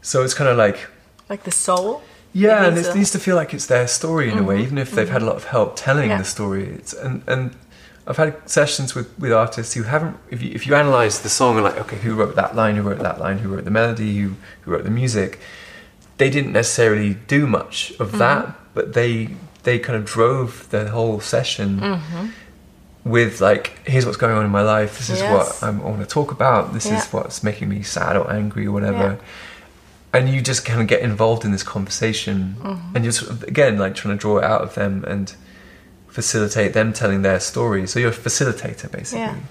[0.00, 0.88] So it's kind of like
[1.28, 2.02] Like the soul.
[2.32, 4.64] Yeah, It and it needs to feel like it's their story in a way, mm-hmm.
[4.64, 6.18] even if they've had a lot of help telling Yeah.
[6.18, 6.64] the story.
[6.64, 7.54] It's, and and
[8.06, 10.16] I've had sessions with, with artists who haven't.
[10.30, 12.76] If you if you analyze the song and like, okay, who wrote that line?
[12.76, 13.38] Who wrote that line?
[13.38, 14.18] Who wrote the melody?
[14.18, 15.38] Who who wrote the music?
[16.18, 18.18] They didn't necessarily do much of mm-hmm.
[18.18, 19.28] that, but they
[19.62, 21.80] they kind of drove the whole session.
[21.80, 22.26] Mm-hmm.
[23.04, 24.96] With like, here's what's going on in my life.
[24.98, 25.32] This is Yes.
[25.60, 26.72] what I'm, I want to talk about.
[26.72, 26.98] This Yeah.
[26.98, 29.26] is what's making me sad or angry or whatever Yeah.
[30.14, 32.94] And you just kind of get involved in this conversation Mm-hmm.
[32.96, 35.34] and you're sort of again like trying to draw it out of them and
[36.08, 39.30] facilitate them telling their story so you're a facilitator basically Yeah.
[39.34, 39.42] And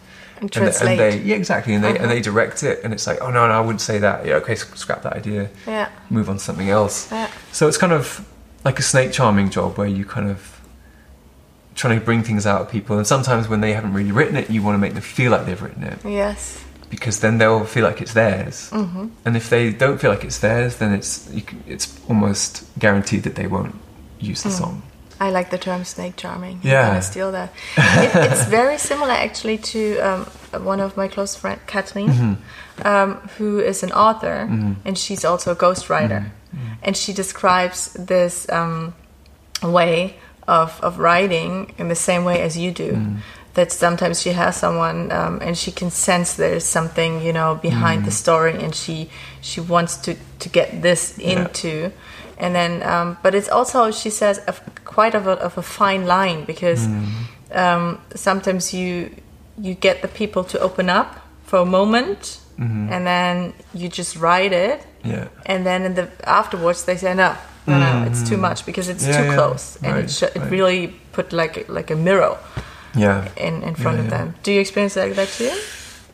[0.42, 0.90] and, translate.
[0.90, 2.02] and they yeah exactly and they Uh-huh.
[2.04, 4.36] and they direct it and it's like oh no no i wouldn't say that yeah
[4.36, 5.90] okay sc- scrap that idea yeah.
[6.10, 7.30] move on to something else Yeah.
[7.52, 8.26] so it's kind of
[8.66, 10.62] like a snake charming job where you kind of
[11.76, 14.50] trying to bring things out of people and sometimes when they haven't really written it
[14.50, 16.64] you want to make them feel like they've written it Yes.
[16.92, 18.70] Because then they'll feel like it's theirs.
[18.72, 19.08] Mm-hmm.
[19.26, 23.24] And if they don't feel like it's theirs, then it's you can, it's almost guaranteed
[23.24, 23.74] that they won't
[24.20, 24.58] use the Mm.
[24.62, 24.82] song.
[25.20, 26.60] I like the term snake charming.
[26.64, 26.88] Yeah.
[26.90, 27.50] Gonna steal that.
[27.78, 30.22] it, it's very similar actually to um,
[30.74, 32.88] one of my close friends, Kathleen, Mm-hmm.
[32.88, 34.48] um, who is an author
[34.86, 36.22] and she's also a ghostwriter.
[36.26, 36.74] Mm-hmm.
[36.84, 38.94] And she describes this um,
[39.64, 40.16] way
[40.48, 42.92] of, of writing in the same way as you do.
[43.52, 43.56] Mm.
[43.56, 48.02] That sometimes she has someone um, and she can sense there's something you know behind
[48.02, 48.06] Mm.
[48.06, 49.10] the story, and she
[49.42, 51.92] she wants to to get this into,
[52.38, 54.54] and then um, but it's also she says a,
[54.86, 56.88] quite of a, of a fine line because
[57.52, 59.10] um, sometimes you
[59.62, 64.54] you get the people to open up for a moment and then you just write
[64.54, 65.28] it Yeah.
[65.48, 67.34] and then in the afterwards they say no
[67.66, 69.36] no no it's too much because it's Yeah, too yeah.
[69.36, 70.52] close and Right, it, sh- it right.
[70.52, 72.38] really put like like a mirror
[72.96, 73.28] Yeah.
[73.38, 74.18] in, in front Yeah, of yeah.
[74.18, 75.52] them do you experience like that too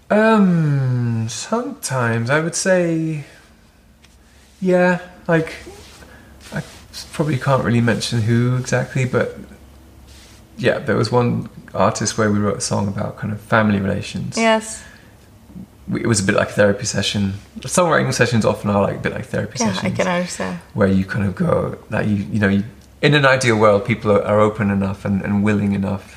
[0.10, 3.26] Um, sometimes I would say,
[4.62, 5.54] yeah, like
[6.54, 6.62] I
[7.13, 9.38] probably can't really mention who exactly, but
[10.58, 14.38] yeah, there was one artist where we wrote a song about kind of family relations.
[14.38, 14.84] yes
[15.89, 17.34] We- It was a bit like a therapy session.
[17.62, 19.93] Songwriting sessions often are like a bit like therapy yeah sessions.
[19.93, 22.64] i can understand where you kind of go that you you know you,
[23.01, 26.16] in an ideal world people are, are open enough and, and willing enough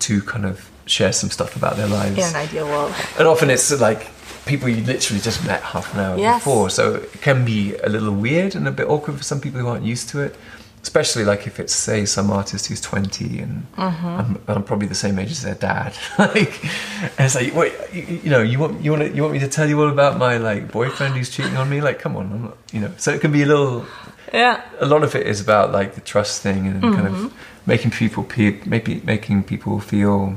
[0.00, 3.48] to kind of share some stuff about their lives in an ideal world and often
[3.50, 4.08] it's like
[4.44, 6.40] people you literally just met half an hour Yes.
[6.42, 9.60] before so it can be a little weird and a bit awkward for some people
[9.60, 10.36] who aren't used to it
[10.82, 14.06] especially like if it's say some artist who's 20 and Mm-hmm.
[14.06, 16.62] I'm, I'm probably the same age as their dad like
[17.02, 19.38] and it's like wait you, you know you want you want to, you want me
[19.40, 22.30] to tell you all about my like boyfriend who's cheating on me like come on
[22.30, 23.86] I'm not, you know so it can be a little
[24.34, 24.60] Yeah.
[24.80, 27.24] a lot of it is about like the trust thing and kind Mm-hmm.
[27.26, 27.32] of
[27.66, 30.36] making people pe- maybe making people feel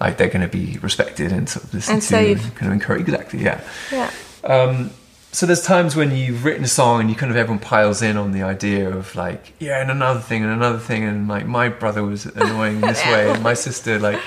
[0.00, 2.44] like they're going to be respected and sort of listened And to safe.
[2.44, 3.60] and kind of encourage exactly yeah
[3.92, 4.10] Yeah.
[4.44, 4.90] um,
[5.32, 8.16] so there's times when you've written a song and you kind of everyone piles in
[8.16, 11.68] on the idea of like yeah and another thing and another thing and like my
[11.68, 14.20] brother was annoying this way and my sister like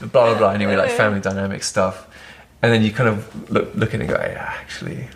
[0.00, 2.06] blah blah blah anyway like family dynamic stuff
[2.62, 5.08] and then you kind of look look at it and go yeah actually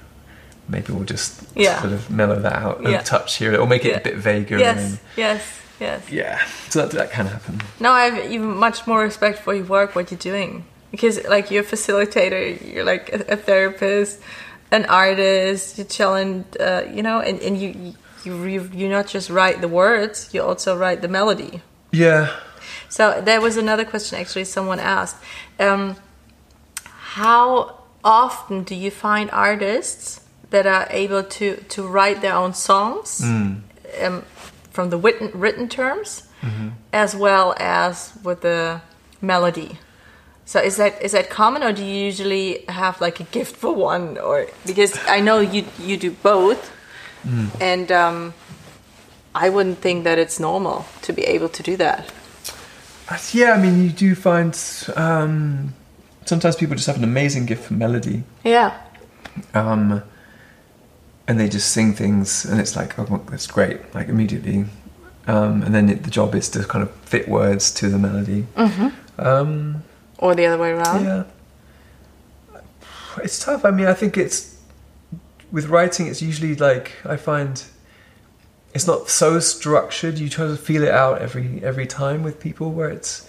[0.68, 1.80] maybe we'll just Yeah.
[1.80, 3.00] sort of mellow that out Yeah.
[3.00, 3.96] a touch here or make it Yeah.
[3.98, 4.78] a bit vaguer Yes.
[4.78, 5.42] and Yes.
[5.80, 6.10] Yes.
[6.10, 9.66] yeah so that, that can happen No, I have even much more respect for your
[9.66, 12.40] work, what you're doing, because like you're a facilitator,
[12.72, 14.20] you're like a, a therapist,
[14.70, 19.30] an artist, you challenge, uh, you know, and, and you, you you you not just
[19.30, 21.62] write the words, you also write the melody.
[21.92, 22.28] yeah
[22.88, 25.16] So there was another question actually someone asked.
[25.60, 25.96] Um,
[27.18, 30.20] how often do you find artists
[30.50, 34.24] that are able to, to write their own songs um,
[34.78, 36.22] from the written, written terms
[36.92, 38.80] as well as with the
[39.20, 39.70] melody?
[40.44, 43.74] So is that is that common, or do you usually have like a gift for
[43.74, 46.70] one, or because I know you you do both,
[47.60, 48.34] and um,
[49.34, 52.12] I wouldn't think that it's normal to be able to do that.
[53.32, 54.52] Yeah i mean you do find
[54.96, 55.72] um,
[56.26, 58.70] sometimes people just have an amazing gift for melody Yeah.
[59.54, 60.02] um,
[61.28, 64.64] and they just sing things, and it's like, oh, that's great, like immediately.
[65.28, 68.46] Um, and then it, the job is to kind of fit words to the melody.
[69.18, 69.84] Um,
[70.18, 71.04] Or the other way around.
[71.04, 71.24] yeah,
[73.22, 73.64] it's tough.
[73.64, 74.56] I mean, I think it's
[75.52, 76.06] with writing.
[76.06, 77.62] It's usually like I find
[78.74, 80.18] it's not so structured.
[80.18, 83.28] You try to feel it out every every time with people, where it's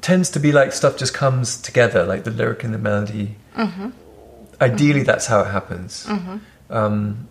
[0.00, 3.36] tends to be like stuff just comes together, like the lyric and the melody.
[4.60, 6.06] Ideally, that's how it happens.
[6.70, 7.28] Um,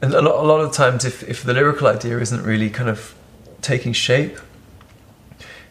[0.00, 2.88] and a lot, a lot of times, if, if the lyrical idea isn't really kind
[2.88, 3.14] of
[3.62, 4.38] taking shape,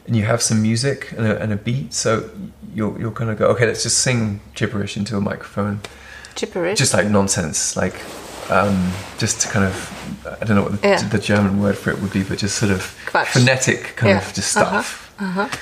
[0.05, 2.29] and you have some music and a, and a beat, so
[2.73, 5.81] you're you're gonna go, okay, let's just sing gibberish into a microphone,
[6.35, 6.77] Gibberish.
[6.79, 7.95] just like nonsense, like
[8.49, 11.03] um, just to kind of I don't know what the, Yeah.
[11.09, 13.27] the German word for it would be, but just sort of Quatsch.
[13.27, 14.25] phonetic kind Yeah.
[14.27, 14.81] of just Uh-huh.
[14.81, 15.59] stuff.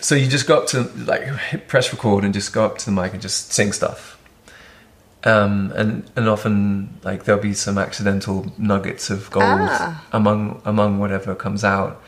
[0.00, 2.92] So you just go up to like press record and just go up to the
[2.92, 4.18] mic and just sing stuff.
[5.26, 10.04] Um, and and often like there'll be some accidental nuggets of gold Ah.
[10.12, 12.02] among among whatever comes out.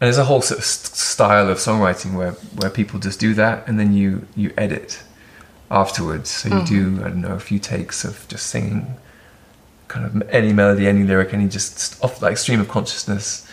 [0.00, 3.34] And there's a whole sort of st- style of songwriting where where people just do
[3.34, 5.02] that and then you you edit
[5.70, 6.30] afterwards.
[6.30, 8.96] So you do I don't know a few takes of just singing
[9.88, 13.46] kind of any melody, any lyric, any just off like stream of consciousness,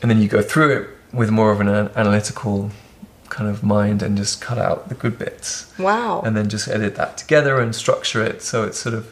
[0.00, 2.70] and then you go through it with more of an analytical
[3.36, 6.20] kind of mind and just cut out the good bits, wow.
[6.24, 9.04] and then just edit that together and structure it so it's sort of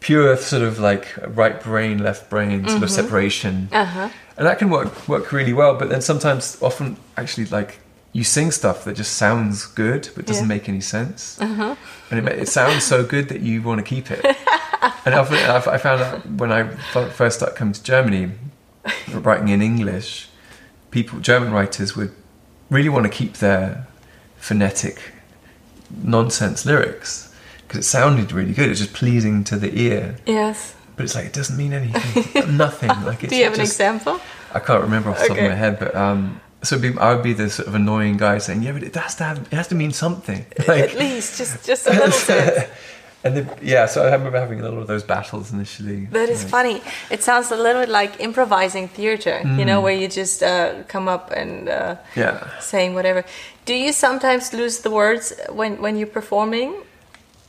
[0.00, 1.06] pure, sort of like
[1.40, 4.08] right brain, left brain sort of separation, Uh-huh.
[4.36, 5.74] and that can work work really well.
[5.80, 7.70] But then sometimes, often, actually, like
[8.12, 10.54] you sing stuff that just sounds good but doesn't Yeah.
[10.56, 11.74] make any sense, Uh-huh.
[12.10, 14.22] and it, it sounds so good that you want to keep it.
[15.04, 16.60] and often, I I found out when I
[17.20, 18.24] first started coming to Germany,
[19.26, 20.28] writing in English,
[20.90, 22.12] people, German writers, would
[22.70, 23.86] really want to keep their
[24.36, 25.00] phonetic
[26.02, 27.34] nonsense lyrics
[27.66, 28.68] because it sounded really good.
[28.70, 30.74] It's just pleasing to the ear, yes.
[30.96, 32.88] but it's like it doesn't mean anything, nothing.
[33.04, 34.20] Like it's Do you have an example?
[34.54, 35.46] I can't remember off the top Okay.
[35.46, 38.38] of my head, but um, so be, I would be the sort of annoying guy
[38.38, 41.64] saying, "Yeah, but it has to have, it has to mean something." At least, just
[41.66, 42.70] just a little bit.
[43.24, 46.06] and then, yeah, so I remember having a lot of those battles initially.
[46.12, 46.80] That is funny.
[47.10, 49.66] It sounds a little bit like improvising theater, you Mm.
[49.66, 52.38] know, where you just uh, come up and uh, Yeah.
[52.60, 53.24] saying whatever.
[53.64, 56.74] Do you sometimes lose the words when when you're performing?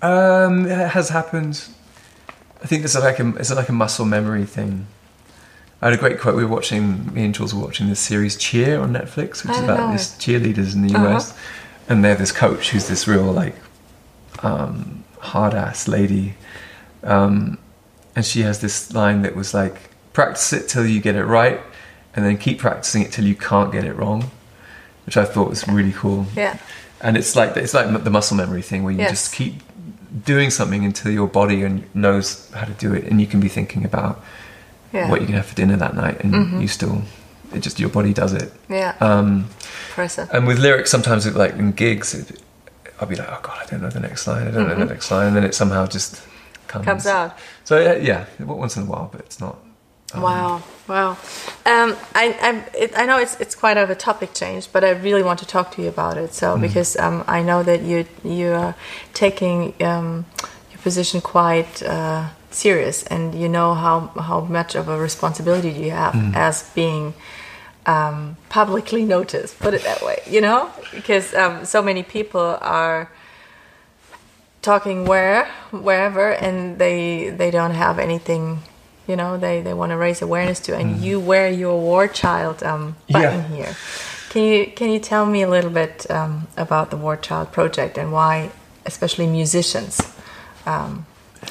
[0.02, 1.56] Um, it has happened.
[2.64, 4.88] I think it's like a it's like a muscle memory thing.
[5.82, 6.36] I had a great quote.
[6.36, 9.64] We were watching me and Jules were watching this series Cheer on Netflix, which is
[9.64, 11.16] about know these cheerleaders in the Uh-huh.
[11.16, 11.34] US,
[11.88, 13.56] and they're this coach who's this real like
[14.44, 16.36] um, hard ass lady,
[17.04, 17.58] um,
[18.16, 21.60] and she has this line that was like, "Practice it till you get it right,
[22.16, 24.32] and then keep practicing it till you can't get it wrong,"
[25.06, 26.58] which I thought was really cool Yeah.
[27.02, 29.10] and it's like it's like the muscle memory thing where you Yes.
[29.12, 29.62] just keep
[30.26, 33.48] doing something until your body and knows how to do it and you can be
[33.48, 34.22] thinking about
[34.92, 35.02] Yeah.
[35.02, 35.12] Mm-hmm.
[35.12, 37.04] what you can have for dinner that night and you still
[37.54, 38.94] it just your body does it Yeah.
[39.00, 39.46] um,
[39.90, 40.30] Impressive.
[40.34, 42.40] and with lyrics sometimes it, like in gigs it,
[43.00, 44.86] i'll be like oh god i don't know the next line i don't know the
[44.86, 46.22] next line and then it somehow just
[46.68, 46.92] comes, Mm-hmm.
[46.92, 47.38] Comes out.
[47.64, 49.58] so yeah, yeah once in a while but it's not
[50.16, 51.12] wow, wow.
[51.66, 54.92] Um, I I, it, I know it's it's quite of a topic change, but I
[54.92, 56.34] really want to talk to you about it.
[56.34, 58.76] So because um, I know that you you are
[59.14, 60.26] taking um,
[60.72, 65.92] your position quite uh, serious, and you know how how much of a responsibility you
[65.92, 67.14] have as being.
[67.94, 73.10] Um, publicly noticed, put it that way, you know, because um, so many people are
[74.62, 78.44] talking where wherever and they they don't have anything
[79.10, 79.38] you know?
[79.38, 83.40] They they want to raise awareness to and you wear your war child um, button
[83.40, 83.56] Yeah.
[83.56, 83.76] here.
[84.30, 87.98] Can you can you tell me a little bit um, about the war child project
[87.98, 88.52] and why
[88.86, 90.00] especially musicians
[90.66, 91.06] um,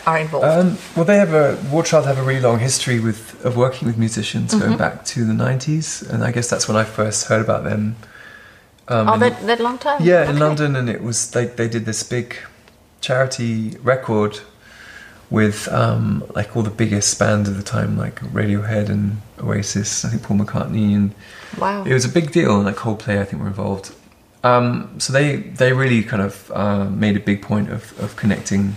[0.07, 3.45] are involved Um, well, they have a War Child have a really long history with
[3.45, 4.64] of working with musicians Mm-hmm.
[4.64, 7.97] going back to the '90s, and I guess that's when I first heard about them.
[8.89, 11.84] Um, oh that, that long time yeah, in London, and it was they they did
[11.84, 12.36] this big
[13.01, 14.41] charity record
[15.30, 20.05] with um, like all the biggest bands of the time, like Radiohead and Oasis.
[20.05, 21.14] I think Paul McCartney and
[21.59, 23.95] wow it was a big deal, and like Coldplay, I think, were involved.
[24.43, 28.76] Um, so they they really kind of uh, made a big point of, of connecting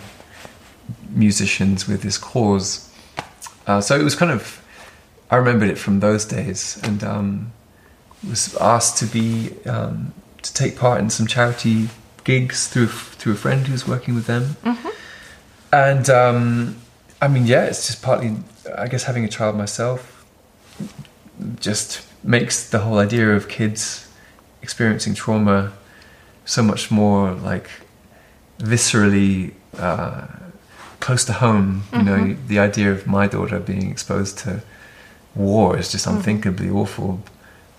[1.10, 2.90] musicians with this cause.
[3.68, 4.62] Uh, so it was kind of
[5.30, 7.54] I remembered it from those days, and um,
[8.28, 11.88] was asked to be um, to take part in some charity
[12.24, 14.58] gigs through through a friend who's working with them.
[15.74, 16.76] And um,
[17.22, 18.36] I mean, yeah, it's just partly,
[18.78, 20.26] I guess, having a child myself
[21.60, 24.08] just makes the whole idea of kids
[24.62, 25.72] experiencing trauma
[26.46, 27.70] so much more like
[28.60, 30.28] viscerally uh,
[31.02, 31.84] close to home.
[31.92, 32.48] You know, mm-hmm.
[32.48, 34.64] the idea of my daughter being exposed to
[35.36, 36.18] war is just mm-hmm.
[36.18, 37.22] unthinkably awful.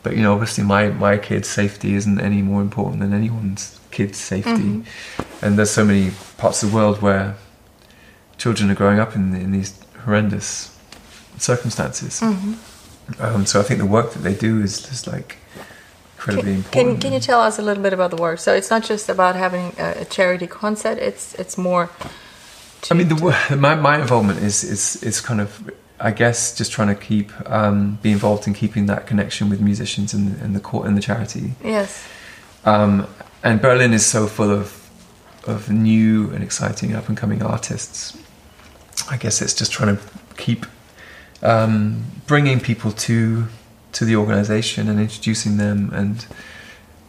[0.02, 4.18] But you know, obviously, my my kid's safety isn't any more important than anyone's kid's
[4.18, 4.50] safety.
[4.50, 5.44] Mm-hmm.
[5.44, 7.36] And there's so many parts of the world where
[8.36, 9.72] children are growing up in in these
[10.04, 10.76] horrendous
[11.38, 12.20] circumstances.
[13.18, 15.36] Um, so I think the work that they do is just like
[16.16, 17.00] incredibly Can, can, important.
[17.02, 18.38] can you tell us a little bit about the work?
[18.38, 21.90] So it's not just about having a, a charity concert; it's it's more.
[22.91, 25.70] I mean, the, my my involvement is is is kind of,
[26.01, 30.14] I guess, just trying to keep um, be involved in keeping that connection with musicians
[30.14, 31.55] and and the court and the charity.
[31.64, 32.07] Yes.
[32.64, 33.07] Um,
[33.43, 34.91] and Berlin is so full of
[35.47, 38.16] of new and exciting up and coming artists.
[39.11, 40.03] I guess it's just trying to
[40.37, 40.66] keep
[41.43, 43.47] um, bringing people to
[43.93, 46.26] to the organization and introducing them and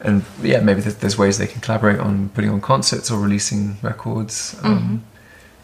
[0.01, 3.77] and yeah maybe there's, there's ways they can collaborate on putting on concerts or releasing
[3.81, 5.03] records um,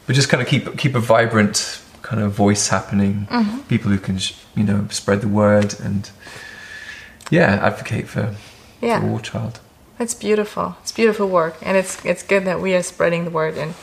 [0.09, 3.27] but just kind of keep keep a vibrant kind of voice happening
[3.67, 6.09] people who can sh- you know spread the word and
[7.29, 8.33] yeah advocate for,
[8.81, 8.99] Yeah.
[9.01, 9.59] for war child
[9.99, 10.75] It's beautiful.
[10.81, 13.73] It's beautiful work, and it's it's good that we are spreading the word and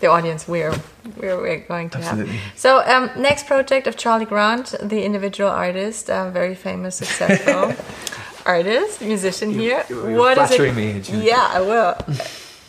[0.00, 0.72] the audience we're
[1.20, 2.36] we're, we're going to Absolutely.
[2.36, 2.58] have.
[2.58, 7.74] So um, next project of Charlie Grant, the individual artist, uh, very famous, successful
[8.46, 9.84] artist, musician here.
[9.88, 10.74] you're What is it?
[10.76, 11.94] me, Yeah, I will.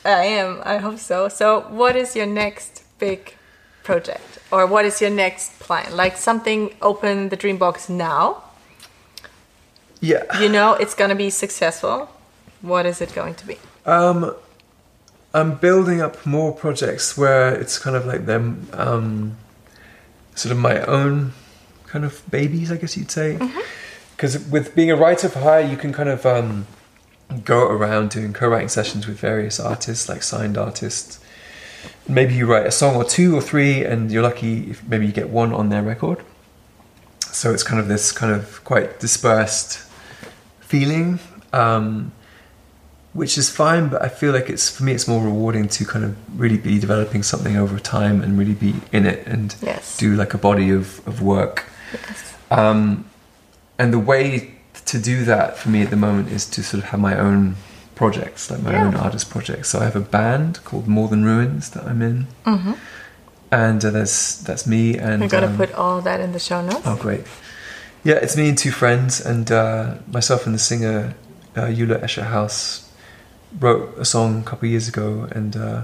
[0.03, 0.59] I am.
[0.65, 1.29] I hope so.
[1.29, 3.35] So, what is your next big
[3.83, 5.87] project, or what is your next plan?
[6.03, 8.21] Like something open the dream box now.
[10.11, 11.97] yeah You know it's going to be successful.
[12.61, 13.57] What is it going to be?
[13.85, 14.35] Um,
[15.33, 19.37] I'm building up more projects where it's kind of like them, um,
[20.35, 21.33] sort of my own
[21.87, 23.39] kind of babies, I guess you'd say.
[24.15, 26.67] Because with being a writer for hire, you can kind of um,
[27.43, 31.19] go around doing co-writing sessions with various artists, like signed artists.
[32.07, 35.11] Maybe you write a song or two or three, and you're lucky if maybe you
[35.11, 36.19] get one on their record.
[37.31, 39.79] So it's kind of this kind of quite dispersed
[40.59, 41.19] feeling.
[41.53, 42.11] Um,
[43.13, 46.05] which is fine but i feel like it's for me it's more rewarding to kind
[46.05, 49.97] of really be developing something over time and really be in it and Yes.
[49.97, 52.33] do like a body of, of work Yes.
[52.49, 53.03] um,
[53.77, 54.53] and the way
[54.85, 57.57] to do that for me at the moment is to sort of have my own
[57.95, 58.85] projects like my Yeah.
[58.87, 62.27] own artist projects so i have a band called more than ruins that i'm in
[63.51, 66.61] and uh, there's that's me and going to um, put all that in the show
[66.61, 66.81] notes.
[66.85, 67.23] Oh, great.
[68.03, 71.13] Yeah, it's me and two friends, and uh, myself and the singer
[71.57, 72.87] uh, Eula Escherhaus
[73.59, 75.83] wrote a song a couple of years ago, and uh,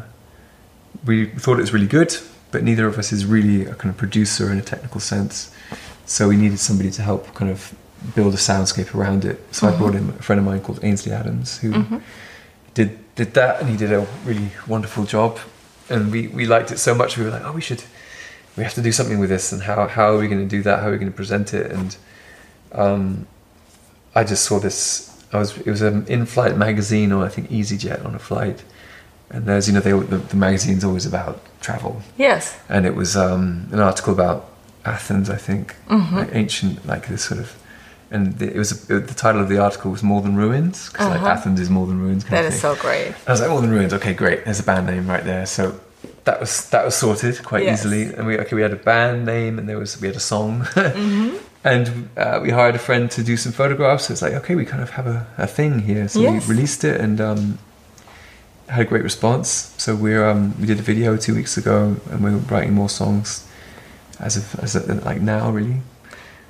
[1.05, 2.16] we thought it was really good,
[2.51, 5.51] but neither of us is really a kind of producer in a technical sense.
[6.05, 7.76] So we needed somebody to help kind of
[8.15, 9.39] build a soundscape around it.
[9.53, 12.01] So I brought in a friend of mine called Ainsley Adams, who
[12.73, 15.39] did did that, and he did a really wonderful job.
[15.89, 17.83] And we, we liked it so much, we were like, oh, we should
[18.57, 20.63] we have to do something with this and how, how are we going to do
[20.63, 21.95] that how are we going to present it and
[22.71, 23.27] um,
[24.15, 28.03] i just saw this i was it was an in-flight magazine or i think easyjet
[28.03, 28.63] on a flight
[29.29, 32.57] and there's you know they, the, the magazine's always about travel Yes.
[32.67, 34.49] and it was um, an article about
[34.85, 36.15] Athens, I think, Mm-hmm.
[36.17, 37.55] like ancient, like this sort of.
[38.10, 41.22] And the, it was the title of the article was "More Than Ruins" because like
[41.22, 41.30] Uh-huh.
[41.32, 42.24] Athens is more than ruins.
[42.24, 43.14] Kind That is so great.
[43.28, 44.45] I was like, "More Than Ruins." Okay, great.
[44.45, 45.45] There's a band name right there.
[45.45, 45.80] So
[46.24, 47.80] that was that was sorted quite Yes.
[47.80, 48.14] easily.
[48.16, 50.62] And we okay, we had a band name, and there was we had a song,
[50.76, 51.38] Mm-hmm.
[51.66, 54.05] and uh, we hired a friend to do some photographs.
[54.05, 56.08] So it's like, okay, we kind of have a, a thing here.
[56.08, 56.47] So Yes.
[56.47, 57.58] we released it and um,
[58.70, 59.74] had a great response.
[59.78, 63.43] So we're um, we did a video two weeks ago, and we're writing more songs
[64.20, 65.82] as of as of, like now really.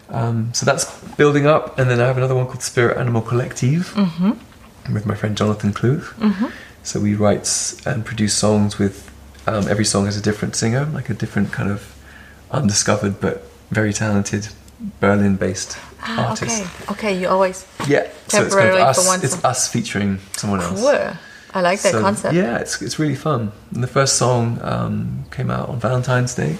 [0.09, 0.85] Um, so that's
[1.15, 3.93] building up, and then I have another one called Spirit Animal Collective
[4.93, 6.51] with my friend Jonathan Kluth.
[6.83, 9.11] So we write and produce songs with
[9.45, 11.93] um, every song has a different singer, like a different kind of
[12.51, 14.47] undiscovered but very talented
[15.01, 16.61] Berlin-based Ah, artist.
[16.61, 16.91] okay.
[16.91, 19.23] Okay, you always Yeah, so it's kind of Temporarily for us.
[19.23, 20.79] It's us featuring someone else.
[20.79, 21.11] cool.
[21.53, 22.35] I like that So, concept.
[22.35, 23.51] Yeah, it's it's really fun.
[23.73, 26.57] And the first song um, came out on Valentine's Day.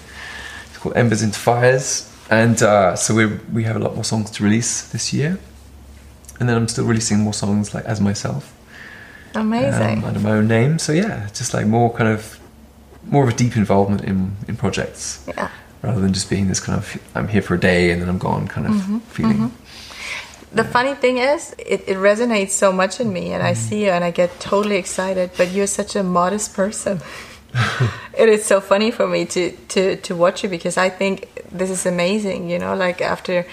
[0.70, 4.30] It's called Embers into Fires, and uh, so we we have a lot more songs
[4.32, 5.38] to release this year.
[6.40, 8.54] And then I'm still releasing more songs like as myself
[9.34, 9.98] Amazing.
[10.00, 10.78] um, under my own name.
[10.80, 12.40] So yeah, just like more kind of
[13.12, 15.50] more of a deep involvement in in projects yeah.
[15.82, 18.20] rather than just being this kind of I'm here for a day and then I'm
[18.20, 19.52] gone kind of Mm-hmm, feeling.
[20.56, 23.70] The funny thing is, it, it resonates so much in me, and I Mm-hmm.
[23.70, 25.30] see you and I get totally excited.
[25.38, 27.00] But you're such a modest person.
[28.18, 31.70] it is so funny for me to, to, to watch you because I think this
[31.70, 32.50] is amazing.
[32.50, 33.46] You know, like after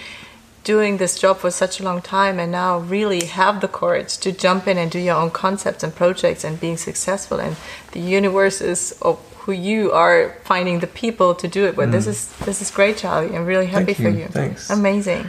[0.65, 4.33] doing this job for such a long time and now really have the courage to
[4.33, 7.55] jump in and do your own concepts and projects and being successful and
[7.93, 11.93] the universe is of who you are finding the people to do it with.
[11.93, 13.37] This is this is great, Charlie.
[13.37, 13.97] I'm really happy Mm.
[13.97, 14.19] Thank for you.
[14.23, 14.29] you.
[14.29, 14.71] Thanks.
[14.71, 15.29] Amazing.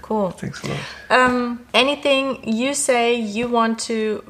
[0.00, 0.30] Cool.
[0.30, 0.80] Thanks a lot.
[1.10, 4.24] Um, anything you say you want to?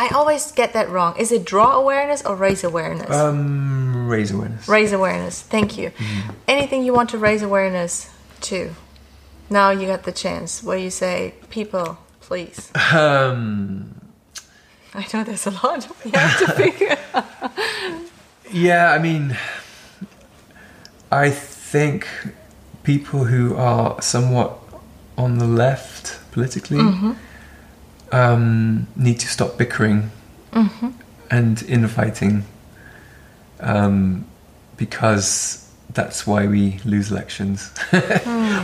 [0.00, 1.14] I always get that wrong.
[1.18, 3.10] Is it draw awareness or raise awareness?
[3.10, 4.66] Um, raise awareness.
[4.66, 5.42] raise awareness.
[5.42, 5.92] Thank you.
[6.48, 8.08] Anything you want to raise awareness
[8.48, 8.74] to?
[9.50, 12.70] Now you got the chance where you say, people, please.
[12.94, 14.00] Um,
[14.94, 16.98] I know there's a lot we have to figure.
[17.14, 17.24] out.
[18.50, 19.36] Yeah, I mean,
[21.12, 22.08] I think
[22.84, 24.58] people who are somewhat
[25.18, 26.78] on the left politically
[28.12, 30.10] um, need to stop bickering
[31.30, 32.44] and infighting
[33.60, 34.26] um,
[34.76, 37.72] because that's why we lose elections.
[37.92, 38.00] I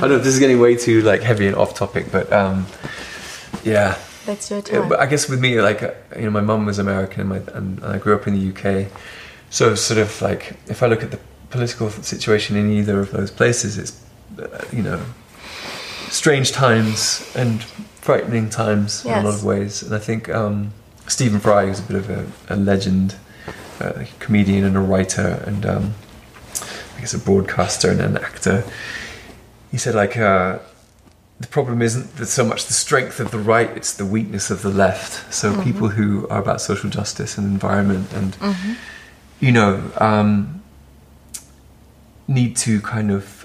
[0.00, 2.66] don't know if this is getting way too like heavy and off topic, but um,
[3.64, 3.98] yeah.
[4.24, 4.88] That's your time.
[4.88, 7.52] but I guess with me, like uh, you know, my mum was American, and, my,
[7.52, 8.90] and I grew up in the UK.
[9.50, 11.20] So sort of like, if I look at the
[11.50, 14.02] political situation in either of those places, it's
[14.40, 15.00] uh, you know,
[16.16, 17.62] strange times and
[18.00, 19.82] frightening times in a lot of ways.
[19.82, 20.72] And I think um,
[21.06, 23.16] Stephen Fry, who's a bit of a, a legend,
[23.80, 25.94] uh, a comedian and a writer, and um,
[26.96, 28.64] I guess a broadcaster and an actor.
[29.70, 30.16] He said like.
[30.16, 30.58] Uh,
[31.38, 34.62] the problem isn't that so much the strength of the right, it's the weakness of
[34.62, 35.30] the left.
[35.34, 38.34] So people who are about social justice and environment and,
[39.38, 40.62] you know, um,
[42.26, 43.35] need to kind of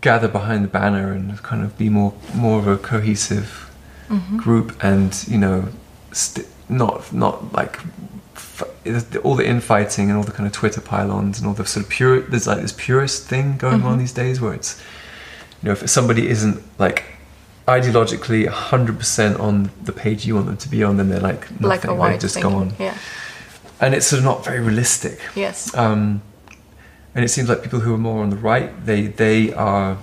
[0.00, 3.64] gather behind the banner and kind of be more more of a cohesive
[4.38, 5.68] group and, you know,
[6.12, 7.78] st- not not like
[8.34, 8.62] f-
[9.22, 11.90] all the infighting and all the kind of Twitter pylons and all the sort of
[11.90, 14.80] pure there's like this purist thing going on these days where it's
[15.62, 17.04] you know, if somebody isn't like
[17.66, 21.68] ideologically 100% on the page you want them to be on, then they're like nothing.
[21.68, 22.44] like a they white just thing.
[22.44, 22.72] go on.
[22.78, 22.96] Yeah.
[23.80, 25.20] And it's sort of not very realistic.
[25.34, 25.74] Yes.
[25.76, 26.22] Um,
[27.18, 29.98] and it seems like people who are more on the right, they they are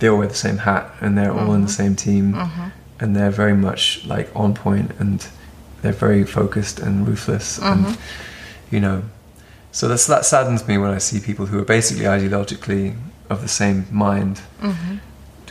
[0.00, 1.82] they all wear the same hat and they're all in the mm-hmm.
[1.82, 2.32] same team.
[2.32, 2.68] Mm-hmm.
[2.98, 5.24] And they're very much like on point and
[5.82, 8.74] they're very focused and ruthless and mm-hmm.
[8.74, 9.04] you know.
[9.70, 12.96] So that's that saddens me when I see people who are basically ideologically
[13.30, 14.40] of the same mind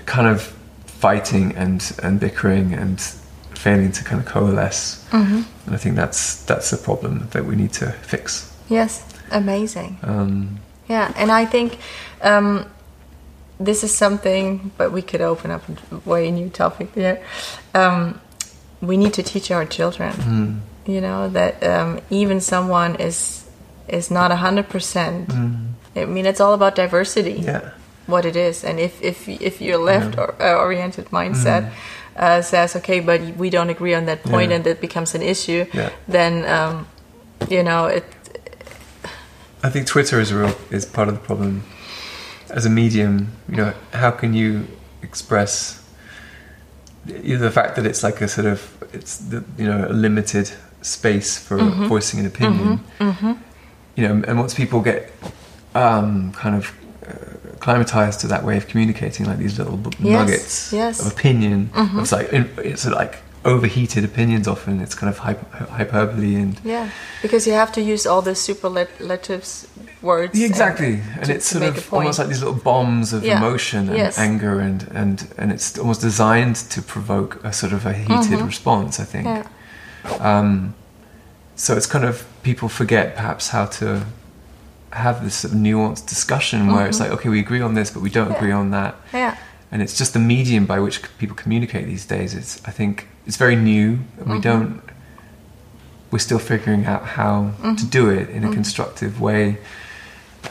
[0.05, 0.41] kind of
[0.87, 5.07] fighting and and bickering and failing to kind of coalesce.
[5.67, 8.51] And I think that's that's a problem that we need to fix.
[8.67, 9.14] Yes.
[9.31, 9.97] Amazing.
[10.03, 10.59] um,
[10.89, 11.77] Yeah, and I think
[12.21, 12.65] um,
[13.59, 15.61] this is something, but we could open up
[15.91, 17.19] a way new topic there.
[17.73, 18.19] Um,
[18.81, 23.43] we need to teach our children, mm, you know, that um, even someone is
[23.87, 25.29] is not hundred percent.
[25.95, 27.41] I mean, it's all about diversity.
[27.45, 27.61] yeah
[28.07, 31.71] What it is, and if if if your left or, uh, oriented mindset.
[32.17, 34.55] Uh, says okay, but we don't agree on that point, Yeah.
[34.55, 35.65] and that becomes an issue.
[35.73, 35.89] Yeah.
[36.07, 36.87] Then, um,
[37.49, 38.03] you know, it.
[39.65, 41.63] I think Twitter is a real is part of the problem.
[42.51, 44.67] As a medium, you know, how can you
[45.01, 45.83] express
[47.05, 48.59] the fact that it's like a sort of
[48.93, 50.51] it's the, you know a limited
[50.81, 51.57] space for
[51.93, 52.79] voicing an opinion.
[53.97, 55.11] You know, and once people get
[55.73, 56.63] um, kind of
[57.07, 60.99] uh, acclimatized to that way of communicating, like these little Yes, nuggets yes.
[60.99, 61.07] Mm-hmm.
[61.07, 61.69] of opinion.
[62.01, 63.13] It's like it's like
[63.45, 64.47] overheated opinions.
[64.47, 66.89] Often it's kind of hyper, hyperbole and Yeah,
[67.21, 69.67] because you have to use all the superlatives
[70.01, 70.33] words.
[70.37, 73.37] Yeah, and- exactly, and, to- it's sort of almost like these little bombs of Yeah.
[73.37, 74.17] emotion and Yes.
[74.17, 78.99] anger, and and and it's almost designed to provoke a sort of a heated response.
[78.99, 79.27] I think.
[79.27, 79.49] Mm-hmm.
[80.09, 80.39] Yeah.
[80.39, 80.73] Um,
[81.55, 84.01] so it's kind of people forget perhaps how to
[84.91, 88.01] have this sort of nuanced discussion where it's like, okay, we agree on this, but
[88.01, 88.35] we don't Mm-hmm.
[88.43, 89.35] Agree on that, Yeah.
[89.71, 92.33] and it's just the medium by which people communicate these days.
[92.33, 94.31] It's I think it's very new, and Mm-hmm.
[94.31, 94.81] we don't.
[96.11, 97.75] We're still figuring out how Mm-hmm.
[97.75, 99.57] to do it in a constructive way.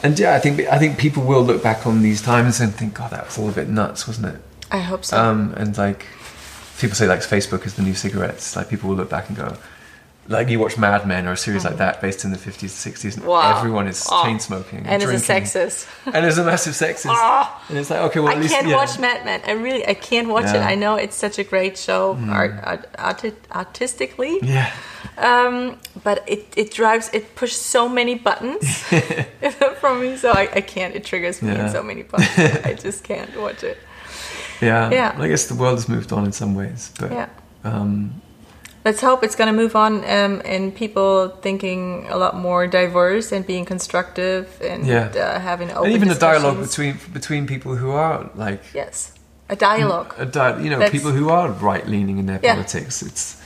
[0.03, 2.93] And yeah, I think I think people will look back on these times and think,
[2.95, 5.17] "God, that was all a bit nuts, wasn't it?" I hope so.
[5.17, 6.05] Um, and like
[6.79, 8.55] people say, like Facebook is the new cigarettes.
[8.55, 9.55] Like people will look back and go,
[10.27, 13.15] like you watch Mad Men or a series like that based in the fifties, sixties,
[13.17, 13.25] and.
[13.25, 13.57] Wow.
[13.57, 14.23] everyone is Oh.
[14.23, 15.45] chain smoking and it's a drinking.
[15.45, 15.87] sexist.
[16.13, 17.09] and it's a massive sexist.
[17.13, 17.63] Ah.
[17.69, 18.75] and it's like, okay, well, at I least can't yeah.
[18.75, 19.41] watch Mad Men.
[19.45, 20.55] I really, I can't watch it.
[20.55, 20.67] Yeah.
[20.67, 20.71] Mm.
[20.71, 24.71] I know it's such a great show, art, art, arti- artistically, Yeah,
[25.17, 28.83] um, but it, it drives, it pushes so many buttons
[29.79, 30.17] from me.
[30.17, 30.95] So I, I can't.
[30.95, 32.29] It triggers me in so many buttons.
[32.65, 33.77] I just can't watch it.
[34.61, 35.15] yeah, Yeah.
[35.19, 37.29] I guess the world has moved on in some ways, but Yeah.
[37.63, 38.21] um,
[38.85, 43.31] Let's hope it's going to move on um, and people thinking a lot more diverse
[43.31, 45.05] and being constructive and Yeah.
[45.07, 49.11] uh, having open and even a dialogue between between people who are like yes,
[49.49, 50.13] a dialogue.
[50.19, 52.53] a di- you know That's- people who are right leaning in their Yeah.
[52.53, 53.01] politics.
[53.01, 53.41] It's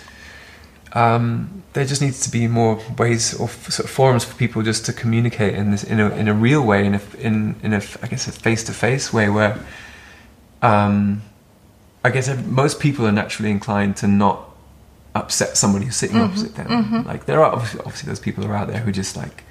[0.94, 4.62] um, there just needs to be more ways or f- sort of forums for people
[4.64, 7.74] just to communicate in this in a in a real way in a in in
[7.74, 9.56] a I guess a face to face way where
[10.62, 11.22] um,
[12.04, 14.49] I guess most people are naturally inclined to not
[15.16, 16.30] upset somebody who's sitting Mm-hmm.
[16.32, 17.04] opposite them.
[17.06, 19.44] Like there are obviously, obviously those people who are out there who are just like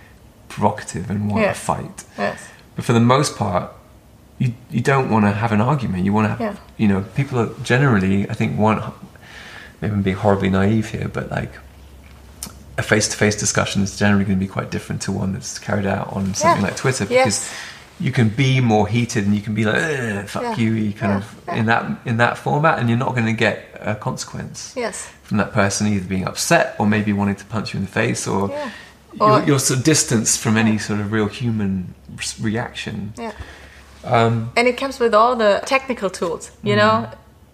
[0.49, 2.05] provocative and want to fight.
[2.17, 2.49] yes.
[2.77, 3.73] But for the most part,
[4.39, 6.05] you you don't want to have an argument.
[6.05, 6.57] You want to have, Yeah.
[6.77, 8.83] you know, people are generally, I think, want.
[9.81, 11.53] Maybe I'm being horribly naive here, but like
[12.77, 16.13] a face-to-face discussion is generally going to be quite different to one that's carried out
[16.13, 16.69] on something Yeah.
[16.69, 17.53] like Twitter Yes.
[18.01, 20.57] You can be more heated and you can be like, "fuck Yeah.
[20.57, 21.17] you," kind Yeah.
[21.19, 21.55] of Yeah.
[21.57, 25.09] in that in that format, and you're not going to get a consequence Yes.
[25.23, 28.27] from that person either being upset or maybe wanting to punch you in the face
[28.27, 28.49] or.
[28.51, 28.71] Yeah.
[29.19, 31.95] You're, you're sort of distanced from any sort of real human
[32.41, 33.13] reaction.
[33.17, 33.33] Yeah.
[34.05, 36.79] Um, And it comes with all the technical tools, you Mm.
[36.79, 37.07] know.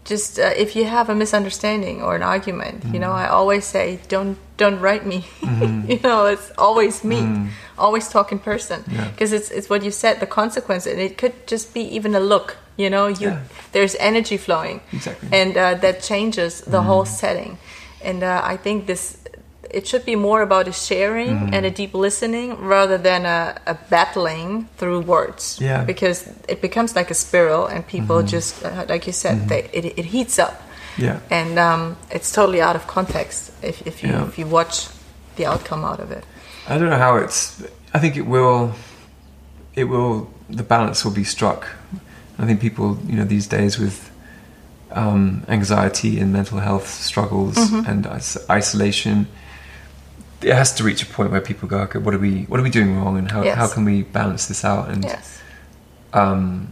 [0.05, 3.25] Just uh, if you have a misunderstanding or an argument, you know, Mm.
[3.25, 5.25] I always say, don't don't write me.
[5.89, 7.21] you know, it's always me.
[7.79, 8.95] Always talk in person Mm-hmm.
[8.97, 9.11] Yeah.
[9.11, 12.21] because it's it's what you said, the consequence, and it could just be even a
[12.21, 12.57] look.
[12.77, 13.39] You know, you Yeah.
[13.73, 15.29] there's energy flowing, Exactly.
[15.29, 15.35] Mm.
[15.43, 17.57] and uh, that changes the whole setting.
[18.05, 19.19] And uh, I think this
[19.71, 21.55] it should be more about a sharing Mm-hmm.
[21.55, 25.85] and a deep listening rather than a, a battling through words Yeah.
[25.87, 29.85] Because it becomes like a spiral and people just uh, like you said they, it,
[29.99, 30.55] it heats up
[30.99, 31.19] yeah.
[31.31, 34.29] and um, it's totally out of context if, if you Yeah.
[34.29, 34.87] if you watch
[35.37, 36.25] the outcome out of it
[36.69, 37.63] I don't know how it's.
[37.93, 38.73] I think it will.
[39.75, 40.31] It will.
[40.51, 41.67] The balance will be struck.
[42.39, 44.11] I think people, you know, these days with
[44.91, 47.91] um, anxiety and mental health struggles Mm-hmm.
[47.91, 49.27] and is- isolation,
[50.43, 52.63] it has to reach a point where people go, okay, what are we, what are
[52.63, 53.57] we doing wrong, and how Yes.
[53.57, 54.89] how can we balance this out?
[54.91, 55.41] And yes
[56.13, 56.69] um,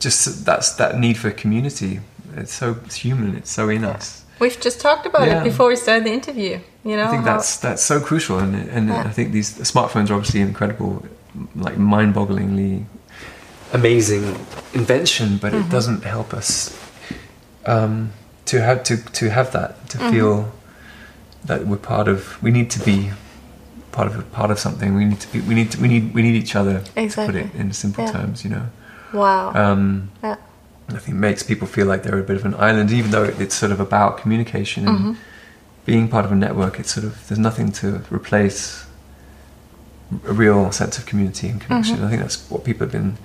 [0.00, 2.00] just that's that need for community.
[2.36, 3.36] It's so it's human.
[3.36, 4.24] It's so in us.
[4.38, 5.40] We've just talked about Yeah.
[5.40, 8.38] it before we started the interview you know I think how- that's that's so crucial,
[8.38, 9.08] and and Yeah.
[9.10, 11.04] I think these smartphones are obviously incredible,
[11.66, 12.84] like mind-bogglingly
[13.72, 14.24] amazing
[14.74, 15.66] invention, but Mm-hmm.
[15.66, 16.72] it doesn't help us
[17.66, 18.12] um,
[18.44, 20.10] to have to to have that to Mm-hmm.
[20.12, 20.52] feel
[21.46, 22.38] that we're part of.
[22.42, 23.10] We need to be
[23.92, 24.94] part of part of something.
[24.96, 25.40] We need to be.
[25.40, 26.80] We need to, we need we need each other.
[26.80, 27.26] To Exactly.
[27.26, 28.12] put it in simple Yeah.
[28.12, 28.66] terms, you know.
[29.12, 30.36] wow Um, yeah.
[30.88, 33.24] I think it makes people feel like they're a bit of an island, even though
[33.24, 35.12] it's sort of about communication and Mm-hmm.
[35.84, 36.78] being part of a network.
[36.80, 38.86] It's sort of there's nothing to replace
[40.26, 41.96] a real sense of community and connection.
[41.96, 42.06] Mm-hmm.
[42.06, 43.16] I think that's what people have been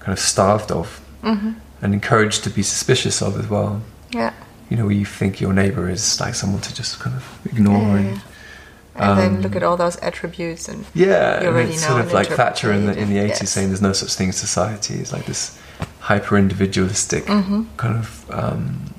[0.00, 3.82] kind of starved of and encouraged to be suspicious of as well.
[4.10, 4.32] yeah
[4.70, 7.78] You know, where you think your neighbor is like someone to just kind of ignore
[7.78, 8.20] Yeah, and.
[8.96, 12.00] and then Um, look at all those attributes and Yeah, You and it's know sort
[12.06, 13.50] of like Thatcher in the in the eighties yes.
[13.50, 14.94] saying there's no such thing as society.
[14.94, 15.58] It's like this
[16.08, 17.62] hyper individualistic Mm-hmm.
[17.76, 18.94] kind of um,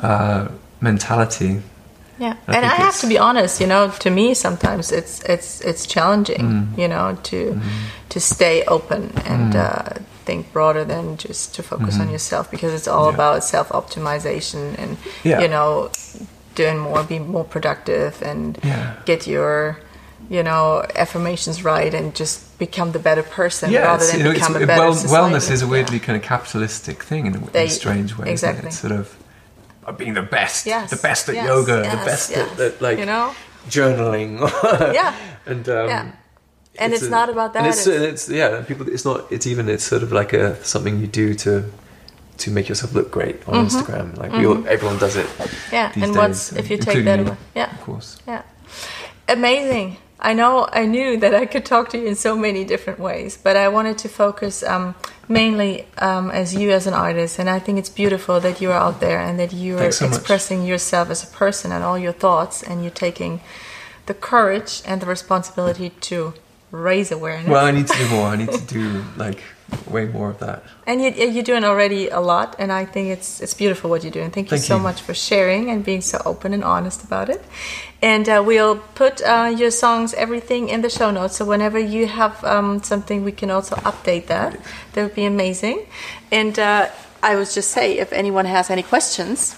[0.00, 0.48] uh,
[0.80, 1.62] mentality.
[2.18, 3.60] Yeah, I and I have to be honest.
[3.60, 6.40] You know, to me, sometimes it's it's it's challenging.
[6.40, 6.78] Mm.
[6.78, 7.60] You know, to
[8.08, 9.82] to stay open and uh,
[10.24, 13.20] think broader than just to focus on yourself because it's all Mm-hmm.
[13.20, 13.28] Yeah.
[13.32, 15.42] about self optimization and Yeah.
[15.42, 15.90] you know
[16.54, 18.92] doing more, be more productive, and Yeah.
[19.04, 19.76] get your
[20.30, 24.32] you know, affirmations right and just become the better person Yeah, rather than you know,
[24.32, 25.70] become a better well, wellness is a Yeah.
[25.70, 28.30] weirdly kind of capitalistic thing in a, in a strange way.
[28.30, 28.68] Exactly.
[28.68, 29.16] It's sort of
[29.98, 32.98] being the best, Yes, the best at yes, yoga, yes, the best at, at like
[32.98, 33.34] You know?
[33.68, 34.40] journaling.
[34.94, 35.14] Yeah.
[35.46, 36.12] and um, Yeah.
[36.78, 37.64] And it's, a- not about that.
[37.66, 38.86] It's, it's- it's yeah, people.
[38.88, 39.30] It's not.
[39.32, 39.66] It's even.
[39.68, 41.64] It's sort of like a something you do to
[42.38, 44.14] to make yourself look great on Instagram.
[44.18, 45.24] Like we all, everyone does it.
[45.26, 45.74] Mm-hmm.
[45.74, 45.92] yeah.
[45.92, 47.36] these And days, what's if you take that away?
[47.54, 47.72] Yeah.
[47.72, 48.18] of course.
[48.28, 48.42] Yeah.
[49.28, 49.96] Amazing.
[50.18, 53.36] I know I knew that I could talk to you in so many different ways,
[53.36, 54.94] but I wanted to focus um,
[55.28, 57.38] mainly um, as you as an artist.
[57.38, 60.08] And I think it's beautiful that you are out there and that you are so
[60.08, 60.18] much.
[60.18, 63.40] expressing yourself as a person and all your thoughts, and you're taking
[64.06, 66.32] the courage and the responsibility to
[66.70, 67.48] raise awareness.
[67.48, 68.26] Well, I need to do more.
[68.28, 69.42] I need to do like
[69.90, 70.62] way more of that.
[70.86, 74.12] And you, you're doing already a lot, and I think it's it's beautiful what you're
[74.12, 74.30] doing.
[74.30, 74.82] Thank you Thank so you.
[74.82, 77.44] much for sharing and being so open and honest about it.
[78.06, 81.38] And uh, we'll put uh, your songs, everything in the show notes.
[81.38, 84.56] So whenever you have um, something, we can also update that.
[84.92, 85.88] That would be amazing.
[86.30, 86.88] And uh,
[87.20, 89.56] I would just say, if anyone has any questions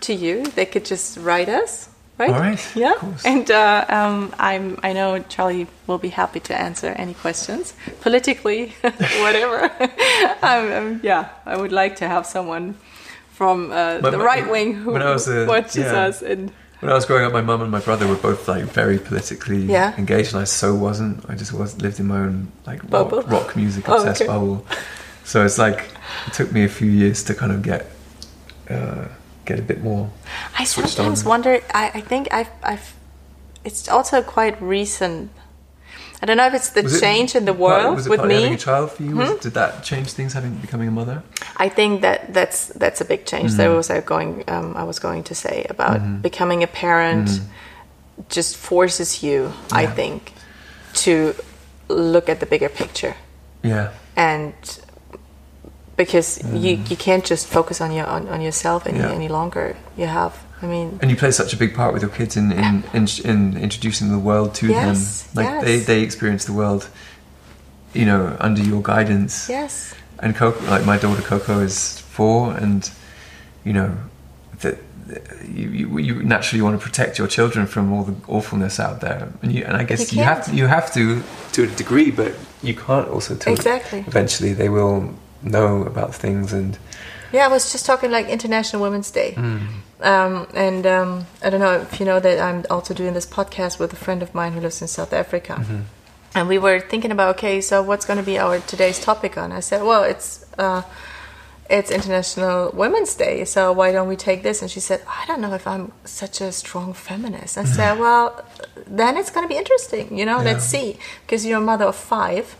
[0.00, 1.90] to you, they could just write us.
[2.16, 2.30] Right?
[2.30, 2.94] All right, Yeah.
[3.26, 8.68] And uh, um, I'm, I know Charlie will be happy to answer any questions, politically,
[9.20, 9.64] whatever.
[10.42, 12.74] um, um, yeah, I would like to have someone
[13.32, 16.06] from uh, the right wing who when I was, uh, watches yeah.
[16.06, 16.22] us.
[16.22, 16.52] And
[16.82, 19.66] When I was growing up, my mum and my brother were both like very politically
[19.66, 19.94] Yeah.
[19.96, 21.24] engaged, and I so wasn't.
[21.30, 24.26] I just was lived in my own like rock, rock music Oh, obsessed okay.
[24.26, 24.66] bubble.
[25.22, 25.78] So it's like
[26.26, 27.86] it took me a few years to kind of get
[28.68, 29.06] uh,
[29.44, 30.10] get a bit more.
[30.58, 31.28] I sometimes on.
[31.28, 31.60] wonder.
[31.72, 32.94] I, I think I've, I've.
[33.64, 35.30] It's also quite recent.
[36.22, 38.20] I don't know if it's the Was it change in the world was it with
[38.20, 38.48] having me.
[38.48, 38.54] Hmm?
[38.54, 39.16] a child for you?
[39.16, 41.22] Was, did that change things having becoming a mother?
[41.56, 43.48] I think that that's that's a big change.
[43.50, 43.56] Mm-hmm.
[43.58, 44.44] That was I going.
[44.46, 47.28] Um, I was going to say about becoming a parent.
[48.28, 49.94] Just forces you, I Mm.
[49.96, 50.32] Think,
[51.04, 51.34] to
[51.88, 53.14] look at the bigger picture,
[53.64, 54.54] Yeah, and
[55.96, 59.08] because you you can't just focus on your on, on yourself any Mm.
[59.08, 59.14] Yeah.
[59.16, 59.76] any longer.
[59.96, 60.34] You have.
[60.62, 63.06] I mean, and you play such a big part with your kids in in, in,
[63.24, 65.44] in introducing the world to Yes, them.
[65.44, 65.86] Like they yes.
[65.86, 66.88] they experience the world,
[67.94, 69.48] you know, under your guidance.
[69.48, 72.88] yes, and Coco, like my daughter Coco is four, and
[73.64, 73.96] you know
[74.60, 74.78] that
[75.48, 79.32] you, you you naturally want to protect your children from all the awfulness out there,
[79.42, 82.32] and you and I guess You have to you have to to a degree, but
[82.62, 84.04] you can't also Exactly.
[84.06, 86.78] Eventually, they will know about things, and
[87.32, 89.34] Yeah, I was just talking like International Women's Day.
[89.36, 89.66] Mm.
[90.02, 93.78] Um, and um, I don't know if you know that I'm also doing this podcast
[93.78, 95.54] with a friend of mine who lives in South Africa.
[95.60, 95.80] Mm-hmm.
[96.34, 99.52] And we were thinking about, okay, so what's going to be our today's topic on?
[99.52, 100.82] I said, well, it's uh,
[101.70, 104.60] it's International Women's Day, so why don't we take this?
[104.60, 107.56] And she said, I don't know if I'm such a strong feminist.
[107.56, 108.44] I said, well,
[108.86, 110.38] then it's going to be interesting, you know.
[110.42, 112.56] Let's see, because you're a mother of 5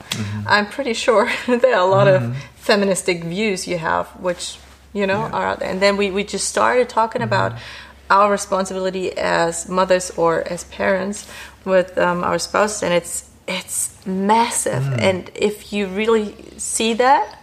[0.47, 4.57] I'm pretty sure there are a lot of feministic views you have, which
[4.93, 5.70] you know are out there.
[5.70, 8.12] And then we we just started talking about mm-hmm.
[8.12, 11.26] our responsibility as mothers or as parents
[11.64, 14.82] with um, our spouses, and it's it's massive.
[14.82, 15.01] Mm.
[15.01, 17.38] And if you really see that,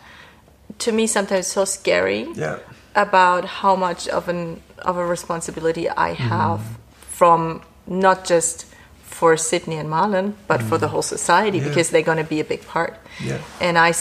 [0.79, 2.59] to me, sometimes it's so scary yeah,
[2.95, 6.23] about how much of an of a responsibility I mm-hmm.
[6.23, 6.61] have
[6.99, 8.65] from not just
[9.19, 11.67] for Sydney and Marlon, but for the whole society Yeah.
[11.67, 12.93] because they're going to be a big part.
[13.29, 13.39] Yeah.
[13.59, 13.91] And I,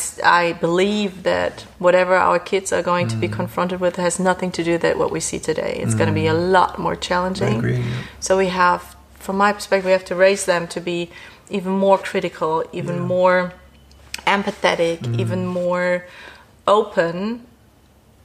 [0.42, 1.54] I believe that
[1.86, 5.10] whatever our kids are going to be confronted with has nothing to do with what
[5.10, 5.72] we see today.
[5.82, 7.54] It's going to be a lot more challenging.
[7.54, 7.78] I agree.
[7.78, 8.02] yeah.
[8.20, 8.80] So we have,
[9.24, 11.10] from my perspective, we have to raise them to be
[11.50, 13.52] even more critical, even more
[14.26, 15.18] empathetic, Mm.
[15.22, 16.04] even more
[16.66, 17.16] open.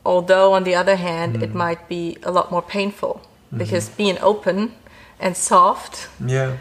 [0.06, 1.44] Although, on the other hand, Mm.
[1.46, 3.58] it might be a lot more painful Mm-hmm.
[3.58, 4.58] because being open
[5.20, 6.58] and soft Yeah,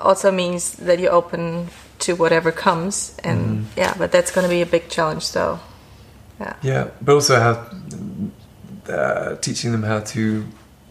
[0.00, 1.68] also means that you're open
[2.00, 3.16] to whatever comes.
[3.24, 3.80] And Mm-hmm.
[3.80, 5.22] yeah, but that's going to be a big challenge.
[5.24, 5.58] So,
[6.40, 6.54] yeah.
[6.62, 7.66] yeah, but also how
[8.92, 10.44] uh, teaching them how to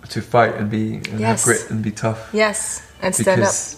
[0.10, 1.40] to fight and be and Yes.
[1.40, 2.30] have grit and be tough.
[2.34, 3.48] Yes, and stand up.
[3.48, 3.78] because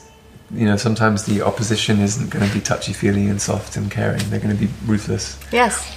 [0.51, 4.21] you know sometimes the opposition isn't going to be touchy feely and soft and caring.
[4.30, 5.38] They're going to be ruthless.
[5.51, 5.88] Yes,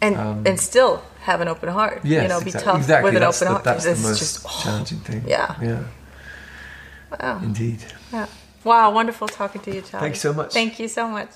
[0.00, 2.00] and Um, and still have an open heart.
[2.04, 3.10] Yes, you know, be exact- tough exactly.
[3.12, 3.64] with an open the, heart.
[3.64, 5.22] That's the It's most just oh, challenging thing.
[5.26, 5.54] yeah.
[5.62, 5.82] yeah,
[7.20, 7.40] wow.
[7.42, 7.80] indeed.
[8.12, 8.26] Yeah.
[8.64, 10.10] Wow, wonderful talking to you, Charlie.
[10.10, 10.52] Thank you so much.
[10.52, 11.28] Thank you so much.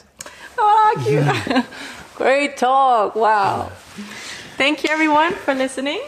[0.58, 1.64] Oh, cute.
[2.16, 3.14] Great talk.
[3.14, 3.70] Wow.
[4.58, 5.98] Thank you everyone for listening.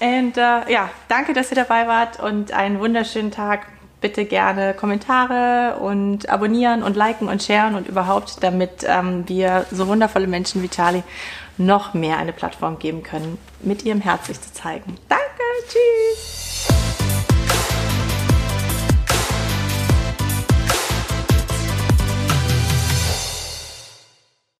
[0.00, 3.66] Und äh, ja, danke, dass ihr dabei wart und einen wunderschönen Tag.
[4.00, 9.86] Bitte gerne Kommentare und abonnieren und liken und sharen und überhaupt, damit ähm, wir so
[9.86, 11.04] wundervolle Menschen wie Charlie
[11.56, 14.96] noch mehr eine Plattform geben können, mit ihrem Herz sich zu zeigen.
[15.08, 15.22] Danke,
[15.68, 16.41] tschüss.